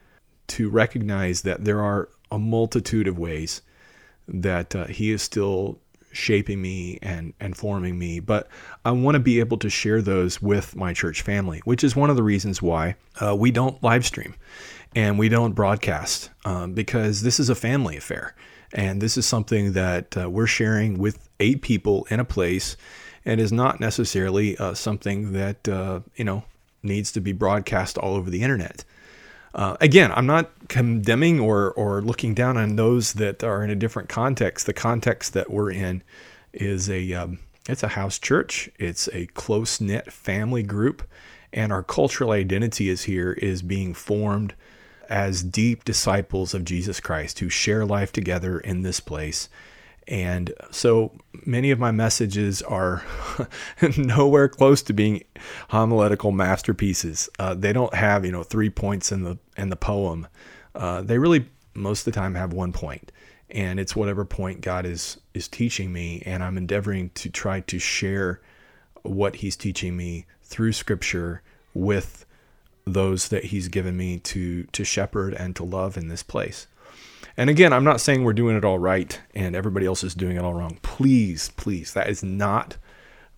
to 0.51 0.69
recognize 0.69 1.43
that 1.43 1.65
there 1.65 1.81
are 1.81 2.09
a 2.31 2.39
multitude 2.39 3.09
of 3.09 3.19
ways 3.19 3.63
that 4.29 4.75
uh, 4.75 4.87
He 4.87 5.11
is 5.11 5.23
still 5.23 5.79
shaping 6.13 6.61
me 6.61 6.99
and, 7.03 7.33
and 7.41 7.57
forming 7.57 7.99
me. 7.99 8.21
But 8.21 8.49
I 8.85 8.91
want 8.91 9.15
to 9.15 9.21
be 9.21 9.41
able 9.41 9.59
to 9.59 9.71
share 9.71 10.03
those 10.03 10.43
with 10.43 10.77
my 10.77 10.93
church 10.93 11.23
family, 11.23 11.61
which 11.65 11.85
is 11.85 11.95
one 11.95 12.11
of 12.11 12.17
the 12.17 12.23
reasons 12.23 12.61
why 12.61 12.97
uh, 13.21 13.35
we 13.37 13.51
don't 13.51 13.83
live 13.83 14.05
stream 14.05 14.35
and 14.95 15.19
we 15.19 15.29
don't 15.29 15.53
broadcast 15.53 16.31
um, 16.45 16.73
because 16.73 17.23
this 17.23 17.39
is 17.39 17.49
a 17.49 17.55
family 17.55 17.97
affair. 17.97 18.35
And 18.73 19.01
this 19.01 19.17
is 19.17 19.27
something 19.27 19.73
that 19.73 20.17
uh, 20.17 20.31
we're 20.31 20.47
sharing 20.47 20.99
with 20.99 21.29
eight 21.39 21.63
people 21.63 22.07
in 22.11 22.21
a 22.21 22.25
place 22.25 22.77
and 23.25 23.41
is 23.41 23.53
not 23.53 23.81
necessarily 23.81 24.57
uh, 24.59 24.75
something 24.75 25.33
that, 25.33 25.69
uh, 25.69 26.01
you 26.17 26.25
know, 26.25 26.45
needs 26.83 27.13
to 27.13 27.21
be 27.21 27.33
broadcast 27.33 27.99
all 27.99 28.15
over 28.15 28.31
the 28.31 28.43
internet. 28.43 28.85
Uh, 29.55 29.77
again, 29.81 30.13
I'm 30.13 30.27
not 30.27 30.51
condemning 30.69 31.41
or, 31.41 31.73
or 31.73 32.01
looking 32.01 32.35
down 32.35 32.57
on 32.57 32.77
those 32.77 33.15
that 33.15 33.43
are 33.43 33.65
in 33.65 33.71
a 33.71 33.75
different 33.75 34.09
context. 34.09 34.67
The 34.67 34.73
context 34.73 35.33
that 35.33 35.51
we're 35.51 35.73
in 35.73 36.03
is 36.53 36.89
a 36.89 37.13
um, 37.13 37.39
it's 37.69 37.83
a 37.83 37.89
house 37.89 38.19
church. 38.19 38.71
It's 38.79 39.09
a 39.13 39.27
close 39.27 39.81
knit 39.81 40.13
family 40.13 40.63
group, 40.63 41.03
and 41.53 41.73
our 41.73 41.83
cultural 41.83 42.31
identity 42.31 42.89
is 42.89 43.05
here 43.05 43.33
is 43.33 43.63
being 43.63 43.95
formed 43.95 44.55
as 45.09 45.43
deep 45.43 45.85
disciples 45.85 46.55
of 46.55 46.65
Jesus 46.65 47.01
Christ 47.01 47.41
who 47.41 47.49
share 47.49 47.85
life 47.85 48.13
together 48.13 48.61
in 48.61 48.83
this 48.83 49.01
place. 49.01 49.49
And 50.11 50.53
so 50.73 51.12
many 51.46 51.70
of 51.70 51.79
my 51.79 51.92
messages 51.92 52.62
are 52.62 53.05
nowhere 53.96 54.49
close 54.49 54.83
to 54.83 54.92
being 54.92 55.23
homiletical 55.68 56.33
masterpieces. 56.33 57.29
Uh, 57.38 57.55
they 57.55 57.73
don't 57.73 57.94
have, 57.94 58.25
you 58.27 58.33
know, 58.33 58.42
three 58.42 58.70
points 58.70 59.12
in 59.12 59.23
the 59.23 59.38
in 59.57 59.70
the 59.70 59.77
poem. 59.77 60.27
Uh, 60.75 61.03
they 61.03 61.16
really 61.18 61.46
most 61.75 62.07
of 62.07 62.12
the 62.12 62.20
time 62.20 62.35
have 62.35 62.53
one 62.53 62.73
point, 62.73 63.12
and 63.51 63.79
it's 63.79 63.94
whatever 63.94 64.25
point 64.25 64.61
God 64.61 64.85
is 64.85 65.18
is 65.33 65.46
teaching 65.46 65.92
me, 65.92 66.23
and 66.27 66.42
I'm 66.42 66.59
endeavoring 66.59 67.11
to 67.11 67.31
try 67.31 67.61
to 67.61 67.79
share 67.79 68.40
what 69.03 69.37
He's 69.37 69.57
teaching 69.57 69.96
me 69.96 70.27
through 70.42 70.73
Scripture 70.73 71.42
with 71.73 72.27
those 72.85 73.29
that 73.29 73.44
he's 73.46 73.68
given 73.68 73.96
me 73.96 74.18
to 74.18 74.64
to 74.64 74.85
shepherd 74.85 75.35
and 75.35 75.55
to 75.57 75.64
love 75.64 75.96
in 75.96 76.09
this 76.09 76.23
place. 76.23 76.66
And 77.40 77.48
again, 77.48 77.72
I'm 77.72 77.85
not 77.85 78.03
saying 78.03 78.22
we're 78.22 78.35
doing 78.35 78.55
it 78.55 78.66
all 78.66 78.79
right 78.79 79.18
and 79.35 79.57
everybody 79.57 79.87
else 79.87 80.05
is 80.05 80.14
doing 80.14 80.37
it 80.37 80.44
all 80.44 80.53
wrong. 80.53 80.79
Please, 80.83 81.53
please, 81.57 81.94
that 81.94 82.11
is 82.11 82.22
not 82.22 82.76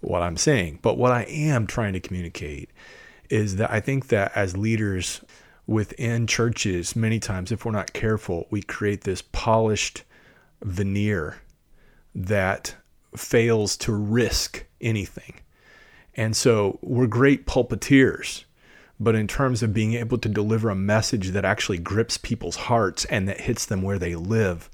what 0.00 0.22
I'm 0.24 0.36
saying. 0.36 0.80
But 0.82 0.98
what 0.98 1.12
I 1.12 1.22
am 1.22 1.68
trying 1.68 1.92
to 1.92 2.00
communicate 2.00 2.70
is 3.30 3.54
that 3.56 3.70
I 3.70 3.78
think 3.78 4.08
that 4.08 4.32
as 4.34 4.56
leaders 4.56 5.20
within 5.68 6.26
churches, 6.26 6.96
many 6.96 7.20
times, 7.20 7.52
if 7.52 7.64
we're 7.64 7.70
not 7.70 7.92
careful, 7.92 8.48
we 8.50 8.60
create 8.60 9.02
this 9.02 9.22
polished 9.22 10.02
veneer 10.64 11.36
that 12.12 12.74
fails 13.16 13.76
to 13.76 13.92
risk 13.92 14.64
anything. 14.80 15.34
And 16.16 16.34
so 16.34 16.80
we're 16.82 17.06
great 17.06 17.46
pulpiteers 17.46 18.46
but 19.00 19.14
in 19.14 19.26
terms 19.26 19.62
of 19.62 19.72
being 19.72 19.94
able 19.94 20.18
to 20.18 20.28
deliver 20.28 20.70
a 20.70 20.74
message 20.74 21.30
that 21.30 21.44
actually 21.44 21.78
grips 21.78 22.16
people's 22.16 22.56
hearts 22.56 23.04
and 23.06 23.28
that 23.28 23.42
hits 23.42 23.66
them 23.66 23.82
where 23.82 23.98
they 23.98 24.14
live 24.14 24.70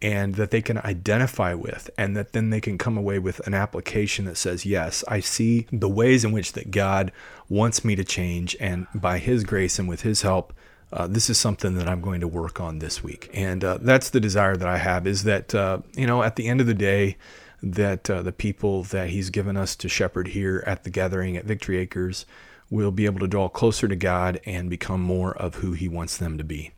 and 0.00 0.36
that 0.36 0.52
they 0.52 0.62
can 0.62 0.78
identify 0.78 1.54
with 1.54 1.90
and 1.98 2.16
that 2.16 2.32
then 2.32 2.50
they 2.50 2.60
can 2.60 2.78
come 2.78 2.96
away 2.96 3.18
with 3.18 3.44
an 3.46 3.54
application 3.54 4.26
that 4.26 4.36
says 4.36 4.64
yes 4.64 5.02
i 5.08 5.18
see 5.18 5.66
the 5.72 5.88
ways 5.88 6.24
in 6.24 6.30
which 6.30 6.52
that 6.52 6.70
god 6.70 7.10
wants 7.48 7.84
me 7.84 7.96
to 7.96 8.04
change 8.04 8.56
and 8.60 8.86
by 8.94 9.18
his 9.18 9.42
grace 9.42 9.78
and 9.78 9.88
with 9.88 10.02
his 10.02 10.22
help 10.22 10.52
uh, 10.92 11.06
this 11.06 11.28
is 11.28 11.36
something 11.36 11.74
that 11.74 11.88
i'm 11.88 12.00
going 12.00 12.20
to 12.20 12.28
work 12.28 12.60
on 12.60 12.78
this 12.78 13.02
week. 13.02 13.28
And 13.34 13.62
uh, 13.62 13.78
that's 13.80 14.10
the 14.10 14.20
desire 14.20 14.56
that 14.56 14.68
i 14.68 14.78
have 14.78 15.06
is 15.06 15.24
that 15.24 15.54
uh, 15.54 15.80
you 15.94 16.06
know 16.06 16.22
at 16.22 16.36
the 16.36 16.46
end 16.46 16.60
of 16.60 16.66
the 16.66 16.74
day 16.74 17.16
that 17.62 18.08
uh, 18.08 18.22
the 18.22 18.32
people 18.32 18.84
that 18.84 19.10
he's 19.10 19.30
given 19.30 19.56
us 19.56 19.74
to 19.76 19.88
shepherd 19.88 20.28
here 20.28 20.62
at 20.66 20.84
the 20.84 20.90
gathering 20.90 21.36
at 21.36 21.44
victory 21.44 21.78
acres 21.78 22.24
will 22.70 22.90
be 22.90 23.06
able 23.06 23.20
to 23.20 23.28
draw 23.28 23.48
closer 23.48 23.88
to 23.88 23.96
God 23.96 24.40
and 24.44 24.68
become 24.68 25.00
more 25.00 25.36
of 25.36 25.56
who 25.56 25.72
He 25.72 25.88
wants 25.88 26.16
them 26.16 26.38
to 26.38 26.44
be. 26.44 26.72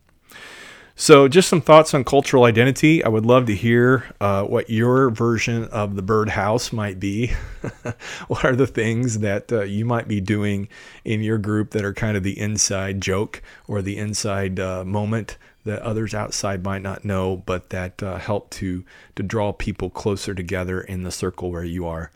So, 1.01 1.29
just 1.29 1.49
some 1.49 1.63
thoughts 1.63 1.95
on 1.95 2.05
cultural 2.05 2.45
identity. 2.45 3.03
I 3.03 3.09
would 3.09 3.25
love 3.25 3.47
to 3.47 3.55
hear 3.55 4.05
uh, 4.21 4.45
what 4.45 4.69
your 4.69 5.09
version 5.09 5.65
of 5.65 5.97
the 5.97 6.03
birdhouse 6.03 6.75
might 6.75 7.01
be. 7.01 7.29
what 8.29 8.45
are 8.45 8.55
the 8.55 8.67
things 8.67 9.21
that 9.21 9.51
uh, 9.51 9.63
you 9.63 9.87
might 9.87 10.09
be 10.09 10.21
doing 10.21 10.69
in 11.03 11.23
your 11.23 11.39
group 11.39 11.71
that 11.71 11.87
are 11.87 11.95
kind 11.95 12.19
of 12.19 12.23
the 12.23 12.39
inside 12.39 13.01
joke 13.01 13.41
or 13.67 13.81
the 13.81 13.97
inside 13.97 14.61
uh, 14.61 14.85
moment 14.85 15.39
that 15.65 15.83
others 15.83 16.15
outside 16.15 16.65
might 16.65 16.83
not 16.83 17.05
know, 17.05 17.37
but 17.37 17.71
that 17.71 18.03
uh, 18.03 18.19
help 18.19 18.51
to 18.51 18.85
to 19.17 19.23
draw 19.23 19.53
people 19.53 19.91
closer 19.91 20.35
together 20.35 20.81
in 20.81 21.03
the 21.03 21.11
circle 21.11 21.51
where 21.51 21.65
you 21.65 21.87
are, 21.87 22.11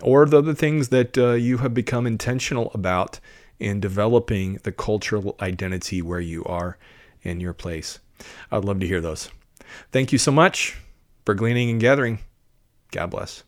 or 0.00 0.26
the 0.26 0.38
other 0.38 0.54
things 0.54 0.88
that 0.88 1.16
uh, 1.16 1.32
you 1.32 1.58
have 1.58 1.74
become 1.74 2.06
intentional 2.06 2.70
about 2.74 3.20
in 3.58 3.80
developing 3.80 4.58
the 4.64 4.72
cultural 4.72 5.36
identity 5.40 6.02
where 6.02 6.20
you 6.20 6.44
are 6.44 6.76
in 7.22 7.40
your 7.40 7.52
place. 7.52 8.00
I'd 8.50 8.64
love 8.64 8.80
to 8.80 8.86
hear 8.86 9.00
those. 9.00 9.30
Thank 9.90 10.12
you 10.12 10.18
so 10.18 10.32
much 10.32 10.76
for 11.24 11.34
gleaning 11.34 11.70
and 11.70 11.80
gathering. 11.80 12.18
God 12.90 13.10
bless. 13.10 13.44